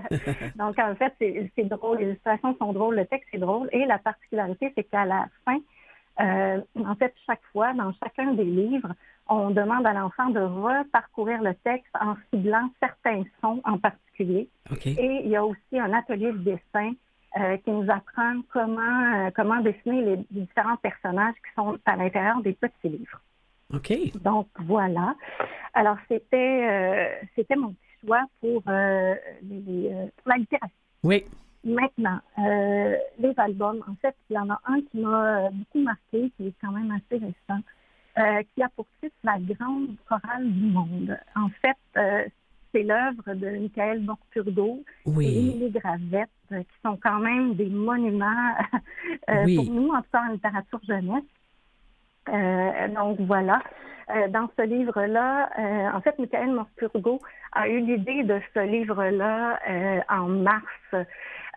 donc, 0.55 0.79
en 0.79 0.95
fait, 0.95 1.13
c'est 1.19 1.67
drôle. 1.67 1.99
Les 1.99 2.05
illustrations 2.05 2.55
sont 2.57 2.73
drôles, 2.73 2.95
le 2.95 3.05
texte 3.05 3.29
est 3.33 3.39
drôle. 3.39 3.69
Et 3.71 3.85
la 3.85 3.97
particularité, 3.99 4.71
c'est 4.75 4.83
qu'à 4.85 5.05
la 5.05 5.27
fin, 5.45 5.59
euh, 6.21 6.61
en 6.75 6.95
fait, 6.95 7.13
chaque 7.25 7.41
fois, 7.51 7.73
dans 7.73 7.91
chacun 8.03 8.33
des 8.33 8.45
livres, 8.45 8.93
on 9.27 9.49
demande 9.49 9.85
à 9.85 9.93
l'enfant 9.93 10.29
de 10.29 10.39
reparcourir 10.39 11.41
le 11.41 11.53
texte 11.55 11.93
en 11.99 12.15
ciblant 12.29 12.69
certains 12.79 13.23
sons 13.41 13.61
en 13.63 13.77
particulier. 13.77 14.49
Et 14.85 15.21
il 15.23 15.29
y 15.29 15.35
a 15.35 15.45
aussi 15.45 15.79
un 15.79 15.93
atelier 15.93 16.31
de 16.31 16.37
dessin 16.39 16.93
euh, 17.39 17.57
qui 17.57 17.71
nous 17.71 17.89
apprend 17.89 18.41
comment, 18.51 19.25
euh, 19.25 19.31
comment 19.35 19.59
dessiner 19.61 20.01
les 20.01 20.17
différents 20.31 20.77
personnages 20.77 21.35
qui 21.35 21.53
sont 21.55 21.77
à 21.85 21.95
l'intérieur 21.95 22.41
des 22.41 22.53
petits 22.53 22.89
livres. 22.89 23.21
OK. 23.73 23.91
Donc 24.21 24.47
voilà. 24.59 25.15
Alors 25.73 25.97
c'était 26.07 26.67
euh, 26.69 27.25
c'était 27.35 27.55
mon 27.55 27.69
petit 27.69 28.05
choix 28.05 28.23
pour, 28.39 28.61
euh, 28.67 29.15
les, 29.41 29.91
euh, 29.91 30.05
pour 30.17 30.31
la 30.31 30.37
littérature. 30.37 30.77
Oui. 31.03 31.25
Maintenant, 31.63 32.19
euh, 32.39 32.97
les 33.19 33.33
albums, 33.37 33.81
en 33.87 33.95
fait, 33.95 34.15
il 34.29 34.35
y 34.35 34.39
en 34.39 34.49
a 34.49 34.59
un 34.65 34.81
qui 34.81 34.99
m'a 34.99 35.49
beaucoup 35.49 35.79
marqué, 35.79 36.29
qui 36.35 36.47
est 36.47 36.53
quand 36.61 36.71
même 36.71 36.91
assez 36.91 37.23
récent, 37.23 37.61
euh, 38.17 38.43
qui 38.53 38.61
a 38.61 38.69
pour 38.75 38.85
titre 39.01 39.15
La 39.23 39.39
grande 39.39 39.95
chorale 40.07 40.51
du 40.51 40.65
monde. 40.67 41.17
En 41.35 41.47
fait, 41.61 41.77
euh, 41.97 42.25
c'est 42.73 42.83
l'œuvre 42.83 43.33
de 43.35 43.49
Michael 43.61 44.01
Morpurgo 44.01 44.83
Oui. 45.05 45.27
et 45.27 45.39
Émilie 45.39 45.69
Gravette, 45.71 46.29
euh, 46.51 46.59
qui 46.59 46.75
sont 46.83 46.97
quand 47.01 47.19
même 47.19 47.55
des 47.55 47.67
monuments 47.67 48.55
euh, 49.29 49.43
Oui. 49.45 49.55
pour 49.55 49.65
nous, 49.73 49.89
en 49.89 50.01
tout 50.01 50.07
cas 50.11 50.23
en 50.27 50.33
littérature 50.33 50.79
jeunesse. 50.85 51.23
Euh, 52.29 52.87
donc 52.89 53.19
voilà. 53.21 53.61
Euh, 54.09 54.27
dans 54.27 54.49
ce 54.57 54.63
livre-là, 54.63 55.49
euh, 55.57 55.97
en 55.97 56.01
fait, 56.01 56.17
Michael 56.19 56.51
Morpurgo 56.51 57.21
a 57.53 57.69
eu 57.69 57.79
l'idée 57.79 58.23
de 58.23 58.41
ce 58.53 58.59
livre-là 58.59 59.59
en 60.09 60.27
mars 60.27 60.63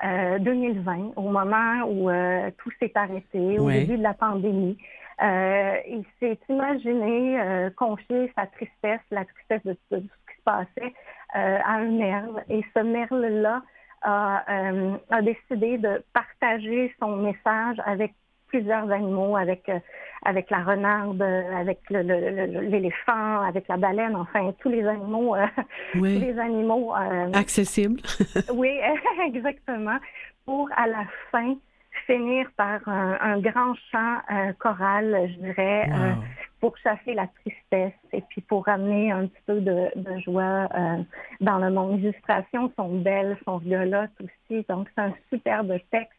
euh, 0.05 0.38
2020, 0.38 1.12
au 1.16 1.22
moment 1.31 1.83
où 1.88 2.09
tout 2.59 2.70
s'est 2.79 2.92
arrêté, 2.94 3.59
au 3.59 3.68
début 3.70 3.96
de 3.98 4.02
la 4.02 4.14
pandémie. 4.14 4.76
Euh, 5.22 5.76
il 5.88 6.05
s'est 6.20 6.38
imaginé 6.48 7.40
euh, 7.40 7.70
confier 7.70 8.31
sa 8.37 8.46
tristesse, 8.46 9.00
la 9.11 9.24
tristesse 9.24 9.62
de, 9.64 9.76
de 9.90 10.00
tout 10.00 10.09
ce 10.09 10.33
qui 10.33 10.38
se 10.38 10.42
passait, 10.44 10.94
euh, 11.37 11.59
à 11.64 11.76
un 11.76 11.90
merle. 11.90 12.44
Et 12.50 12.62
ce 12.74 12.81
merle-là 12.81 13.62
a, 14.02 14.44
euh, 14.50 14.96
a 15.11 15.22
décidé 15.22 15.79
de 15.79 16.05
partager 16.12 16.94
son 17.00 17.16
message 17.16 17.81
avec 17.87 18.12
plusieurs 18.48 18.90
animaux, 18.92 19.37
avec 19.37 19.70
avec 20.24 20.50
la 20.50 20.62
renarde, 20.62 21.20
avec 21.20 21.81
l'éléphant, 21.90 23.40
avec 23.40 23.66
la 23.68 23.76
baleine, 23.76 24.14
enfin 24.14 24.52
tous 24.61 24.68
les 24.68 24.87
animaux, 24.87 25.35
tous 25.92 26.05
les 26.05 26.38
animaux 26.38 26.94
accessibles. 27.33 28.00
oui, 28.55 28.79
exactement. 29.26 29.98
Pour 30.44 30.68
à 30.76 30.87
la 30.87 31.05
fin 31.33 31.57
finir 32.06 32.48
par 32.56 32.87
un, 32.88 33.38
grand 33.40 33.74
chant 33.90 34.18
choral, 34.59 35.30
je 35.32 35.40
dirais, 35.40 35.88
pour 36.61 36.76
chasser 36.78 37.14
la 37.14 37.26
tristesse 37.26 37.92
et 38.12 38.22
puis 38.22 38.40
pour 38.40 38.64
ramener 38.66 39.12
un 39.12 39.26
petit 39.26 39.42
peu 39.46 39.61
de, 39.61 39.88
joie 40.24 40.68
euh, 40.74 41.02
dans 41.40 41.59
le 41.59 41.70
monde. 41.70 41.98
Les 41.98 42.09
illustrations 42.09 42.72
sont 42.76 42.98
belles, 42.98 43.37
sont 43.44 43.59
violotes 43.59 44.11
aussi, 44.20 44.64
donc 44.68 44.88
c'est 44.94 45.02
un 45.02 45.14
superbe 45.32 45.76
texte 45.90 46.18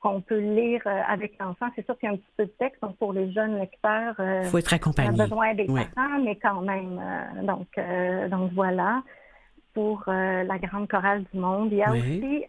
qu'on 0.00 0.20
peut 0.20 0.38
lire 0.38 0.82
euh, 0.86 1.00
avec 1.08 1.38
l'enfant. 1.40 1.66
C'est 1.74 1.84
sûr 1.84 1.98
qu'il 1.98 2.08
y 2.08 2.12
a 2.12 2.14
un 2.14 2.18
petit 2.18 2.32
peu 2.36 2.44
de 2.44 2.52
texte, 2.58 2.82
donc 2.82 2.96
pour 2.98 3.12
les 3.12 3.32
jeunes 3.32 3.58
lecteurs, 3.58 4.14
il 4.18 4.24
euh, 4.24 4.42
faut 4.44 4.58
être 4.58 4.72
accompagné. 4.72 5.10
On 5.10 5.18
a 5.18 5.22
besoin 5.24 5.54
des 5.54 5.66
parents, 5.66 6.20
mais 6.22 6.36
quand 6.36 6.60
même. 6.60 7.00
donc, 7.42 7.68
donc 8.30 8.52
voilà 8.52 9.02
pour 9.74 10.04
la 10.06 10.58
grande 10.58 10.88
chorale 10.88 11.24
du 11.32 11.38
monde. 11.38 11.68
Il 11.72 11.78
y 11.78 11.82
a 11.82 11.90
aussi 11.92 12.44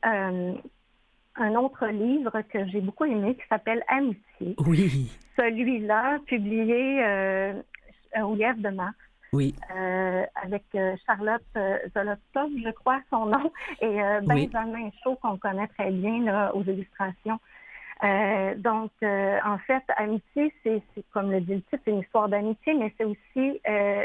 un 1.35 1.55
autre 1.55 1.87
livre 1.87 2.41
que 2.49 2.65
j'ai 2.67 2.81
beaucoup 2.81 3.05
aimé 3.05 3.35
qui 3.35 3.47
s'appelle 3.47 3.83
Amitié. 3.87 4.55
Oui. 4.65 5.11
Celui-là, 5.37 6.19
publié 6.25 7.03
euh, 7.03 7.53
au 8.21 8.35
Lièvre 8.35 8.59
de 8.59 8.69
Mars. 8.69 8.95
Oui. 9.31 9.53
Euh, 9.75 10.25
avec 10.43 10.63
euh, 10.73 10.95
Charlotte 11.05 11.43
Zolotov, 11.93 12.49
je 12.63 12.71
crois 12.71 12.99
son 13.11 13.27
nom, 13.27 13.51
et 13.81 13.99
Benjamin 14.23 14.89
Chaud, 15.03 15.17
qu'on 15.21 15.37
connaît 15.37 15.67
très 15.67 15.91
bien 15.91 16.23
là, 16.23 16.51
aux 16.55 16.63
illustrations. 16.63 17.39
donc, 18.57 18.91
en 19.01 19.57
fait, 19.67 19.83
amitié, 19.97 20.53
c'est 20.63 20.81
comme 21.13 21.31
le 21.31 21.41
dit 21.41 21.55
le 21.55 21.61
titre, 21.61 21.83
c'est 21.85 21.91
une 21.91 21.99
histoire 21.99 22.27
d'amitié, 22.27 22.73
mais 22.73 22.93
c'est 22.97 23.05
aussi 23.05 23.61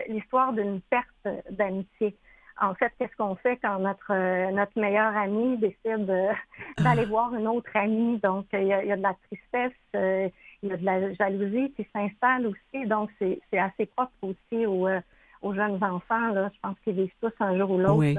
l'histoire 0.09 0.53
d'une 0.53 0.81
perte 0.83 1.29
d'amitié 1.51 2.15
en 2.61 2.75
fait, 2.75 2.93
qu'est-ce 2.99 3.17
qu'on 3.17 3.35
fait 3.37 3.57
quand 3.57 3.79
notre 3.79 4.13
euh, 4.13 4.51
notre 4.51 4.79
meilleur 4.79 5.17
ami 5.17 5.59
décide 5.59 6.07
d'aller 6.07 7.03
ah. 7.03 7.09
voir 7.09 7.35
une 7.35 7.49
autre 7.49 7.71
amie? 7.75 8.19
Donc, 8.19 8.47
il 8.53 8.67
y 8.67 8.73
a, 8.73 8.97
de 8.97 9.03
la 9.03 9.17
tristesse, 9.29 9.73
euh, 9.97 10.29
il 10.63 10.69
y 10.69 10.73
a 10.73 10.77
de 10.77 10.85
la 10.85 11.13
jalousie 11.15 11.73
qui 11.73 11.87
s'installe 11.93 12.47
aussi. 12.47 12.87
Donc, 12.87 13.11
c'est 13.19 13.41
assez 13.59 13.87
propre 13.87 14.13
aussi 14.23 14.67
euh, 14.67 15.01
aux 15.45 15.55
jeunes 15.55 15.79
enfants. 15.83 16.33
Là. 16.33 16.51
Je 16.53 16.61
pense 16.63 16.77
qu'ils 16.83 16.95
vivent 16.95 17.13
tous 17.21 17.33
un 17.41 17.57
jour 17.57 17.71
ou 17.71 17.79
l'autre. 17.79 17.95
Oui, 17.95 18.17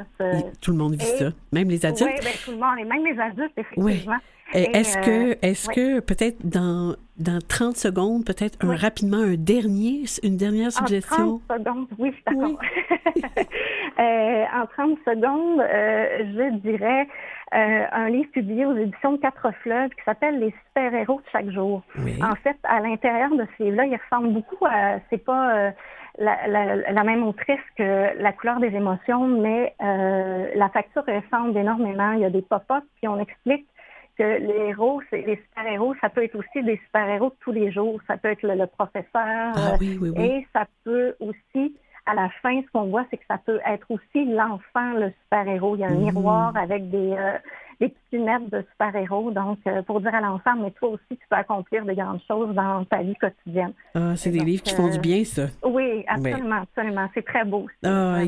tout 0.62 0.72
le 0.72 0.78
monde 0.78 0.94
vit 0.94 1.06
ça, 1.06 1.30
même 1.52 1.70
les 1.70 1.86
adultes. 1.86 2.12
Oui, 2.16 2.22
bien, 2.22 2.32
tout 2.44 2.52
le 2.52 2.58
monde, 2.58 2.80
et 2.80 2.86
même 2.86 3.06
les 3.06 3.20
adultes, 3.20 3.58
effectivement. 3.58 4.18
Est-ce 4.54 4.98
que, 5.00 5.38
est-ce 5.46 5.70
que 5.70 6.00
peut-être 6.00 6.46
dans, 6.46 6.96
dans 7.18 7.40
30 7.46 7.76
secondes, 7.76 8.26
peut-être 8.26 8.58
un, 8.62 8.76
rapidement 8.76 9.18
un 9.18 9.36
dernier, 9.36 10.04
une 10.24 10.38
dernière 10.38 10.72
suggestion? 10.72 11.42
En 11.50 11.58
30 11.58 11.60
secondes, 11.60 11.88
oui, 12.00 12.14
d'accord. 12.26 12.60
Euh, 13.98 14.44
en 14.54 14.66
30 14.66 14.98
secondes, 15.06 15.62
euh, 15.62 16.18
je 16.20 16.58
dirais 16.58 17.08
euh, 17.54 17.86
un 17.94 18.10
livre 18.10 18.30
publié 18.32 18.66
aux 18.66 18.76
éditions 18.76 19.14
de 19.14 19.18
Quatre 19.20 19.52
Fleuves 19.62 19.90
qui 19.92 20.04
s'appelle 20.04 20.38
Les 20.38 20.54
super-héros 20.68 21.22
de 21.22 21.26
chaque 21.32 21.50
jour. 21.50 21.82
En 22.22 22.36
fait, 22.44 22.58
à 22.64 22.82
l'intérieur 22.82 23.30
de 23.30 23.48
ce 23.58 23.64
livre-là, 23.64 23.86
il 23.86 23.96
ressemble 23.96 24.34
beaucoup 24.34 24.66
à, 24.66 25.00
c'est 25.10 25.24
pas 25.24 25.72
la, 26.18 26.48
la, 26.48 26.76
la, 26.92 27.04
même 27.04 27.24
autrice 27.24 27.60
que 27.78 28.18
La 28.22 28.32
couleur 28.32 28.60
des 28.60 28.74
émotions, 28.76 29.28
mais 29.28 29.76
la 29.80 30.70
facture 30.70 31.04
ressemble 31.06 31.58
énormément. 31.58 32.12
Il 32.14 32.22
y 32.22 32.26
a 32.26 32.30
des 32.30 32.42
pop-ups, 32.42 32.88
puis 32.96 33.08
on 33.08 33.20
explique 33.20 33.68
que 34.18 34.24
les 34.24 34.70
héros, 34.70 35.02
les 35.12 35.36
super-héros, 35.36 35.94
ça 36.00 36.10
peut 36.10 36.24
être 36.24 36.36
aussi 36.36 36.64
des 36.64 36.78
super-héros 36.86 37.30
de 37.30 37.36
tous 37.42 37.52
les 37.52 37.72
jours. 37.72 38.00
Ça 38.08 38.18
peut 38.18 38.30
être 38.30 38.44
le, 38.44 38.66
professeur. 38.66 39.54
Ah 39.56 39.76
et 39.82 40.48
ça 40.54 40.66
peut 40.84 41.16
aussi 41.20 41.76
à 42.06 42.14
la 42.14 42.30
fin, 42.42 42.62
ce 42.62 42.72
qu'on 42.72 42.86
voit, 42.86 43.06
c'est 43.10 43.18
que 43.18 43.26
ça 43.28 43.40
peut 43.44 43.60
être 43.66 43.88
aussi 43.90 44.26
l'enfant, 44.26 44.94
le 44.94 45.12
super-héros. 45.24 45.76
Il 45.76 45.80
y 45.80 45.84
a 45.84 45.88
un 45.88 45.96
mmh. 45.96 46.04
miroir 46.04 46.56
avec 46.56 46.90
des, 46.90 47.14
euh, 47.18 47.38
des 47.80 47.90
petites 47.90 48.12
lunettes 48.12 48.50
de 48.50 48.64
super-héros. 48.72 49.32
Donc, 49.32 49.60
euh, 49.68 49.82
pour 49.82 50.02
dire 50.02 50.14
à 50.14 50.22
l'enfant, 50.22 50.56
mais 50.58 50.72
toi 50.72 50.90
aussi, 50.90 51.02
tu 51.10 51.28
peux 51.30 51.36
accomplir 51.36 51.86
de 51.86 51.94
grandes 51.94 52.22
choses 52.28 52.54
dans 52.56 52.86
ta 52.86 53.02
vie 53.02 53.16
quotidienne. 53.16 53.74
Ah, 53.94 54.16
c'est 54.16 54.32
des 54.32 54.40
livres 54.40 54.64
qui 54.64 54.74
font 54.74 54.90
du 54.90 55.00
bien, 55.00 55.24
ça. 55.24 55.48
Oui, 55.64 56.04
absolument, 56.08 56.62
absolument. 56.62 57.10
C'est 57.14 57.26
très 57.26 57.46
beau. 57.46 57.68
Ah, 57.84 58.22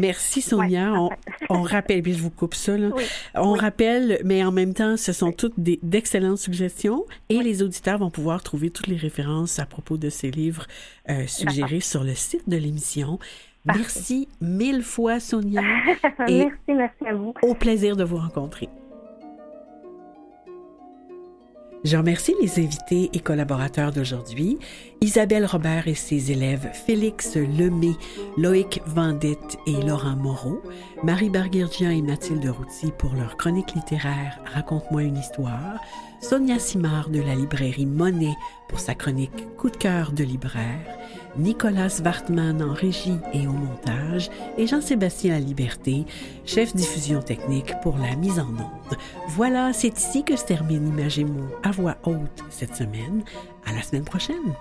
Merci, 0.00 0.40
Sonia. 0.40 0.92
on, 1.50 1.62
rappelle, 1.62 2.02
puis 2.02 2.14
je 2.14 2.22
vous 2.22 2.30
coupe 2.30 2.54
ça, 2.54 2.76
là. 2.76 2.88
On 3.34 3.52
rappelle, 3.52 4.18
mais 4.24 4.44
en 4.44 4.52
même 4.52 4.74
temps, 4.74 4.96
ce 4.96 5.12
sont 5.12 5.32
toutes 5.32 5.54
d'excellentes 5.58 6.38
suggestions 6.38 7.04
et 7.28 7.38
les 7.38 7.62
auditeurs 7.62 7.98
vont 7.98 8.10
pouvoir 8.10 8.42
trouver 8.42 8.70
toutes 8.70 8.86
les 8.86 8.96
références 8.96 9.58
à 9.58 9.66
propos 9.66 9.96
de 9.96 10.08
ces 10.08 10.30
livres 10.30 10.66
euh, 11.08 11.26
suggérés 11.26 11.80
sur 11.80 12.04
le 12.04 12.14
site 12.14 12.48
de 12.48 12.56
l'émission. 12.56 13.18
Merci 13.64 14.28
mille 14.40 14.82
fois, 14.82 15.20
Sonia. 15.20 15.62
merci, 16.18 16.50
merci 16.68 17.06
à 17.06 17.14
vous. 17.14 17.34
Au 17.42 17.54
plaisir 17.54 17.96
de 17.96 18.04
vous 18.04 18.16
rencontrer. 18.16 18.68
Je 21.84 21.96
remercie 21.96 22.34
les 22.40 22.58
invités 22.58 23.08
et 23.12 23.20
collaborateurs 23.20 23.92
d'aujourd'hui, 23.92 24.58
Isabelle 25.00 25.46
Robert 25.46 25.86
et 25.86 25.94
ses 25.94 26.32
élèves 26.32 26.68
Félix 26.72 27.36
Lemay, 27.36 27.92
Loïc 28.36 28.82
Vendette 28.86 29.56
et 29.66 29.80
Laurent 29.86 30.16
Moreau, 30.16 30.60
Marie 31.04 31.30
Barguirgian 31.30 31.90
et 31.90 32.02
Mathilde 32.02 32.48
Routy 32.48 32.92
pour 32.98 33.14
leur 33.14 33.36
chronique 33.36 33.74
littéraire 33.74 34.40
Raconte-moi 34.52 35.02
une 35.02 35.18
histoire, 35.18 35.78
Sonia 36.20 36.58
Simard 36.58 37.10
de 37.10 37.20
la 37.20 37.34
librairie 37.34 37.86
Monet 37.86 38.36
pour 38.68 38.80
sa 38.80 38.94
chronique 38.94 39.56
Coup 39.56 39.70
de 39.70 39.76
cœur 39.76 40.12
de 40.12 40.24
libraire, 40.24 40.98
Nicolas 41.36 42.00
Wartman 42.04 42.60
en 42.62 42.72
régie 42.72 43.18
et 43.32 43.46
au 43.46 43.52
montage 43.52 44.28
et 44.56 44.66
Jean-Sébastien 44.66 45.34
La 45.34 45.40
Liberté, 45.40 46.04
chef 46.44 46.74
diffusion 46.74 47.22
technique 47.22 47.72
pour 47.82 47.96
la 47.98 48.16
mise 48.16 48.40
en 48.40 48.48
onde. 48.48 48.98
Voilà, 49.28 49.72
c'est 49.72 49.96
ici 49.96 50.24
que 50.24 50.36
se 50.36 50.44
termine 50.44 50.88
Image 50.88 51.20
à 51.62 51.70
voix 51.70 51.96
haute 52.04 52.44
cette 52.50 52.74
semaine. 52.74 53.22
À 53.64 53.72
la 53.72 53.82
semaine 53.82 54.04
prochaine. 54.04 54.54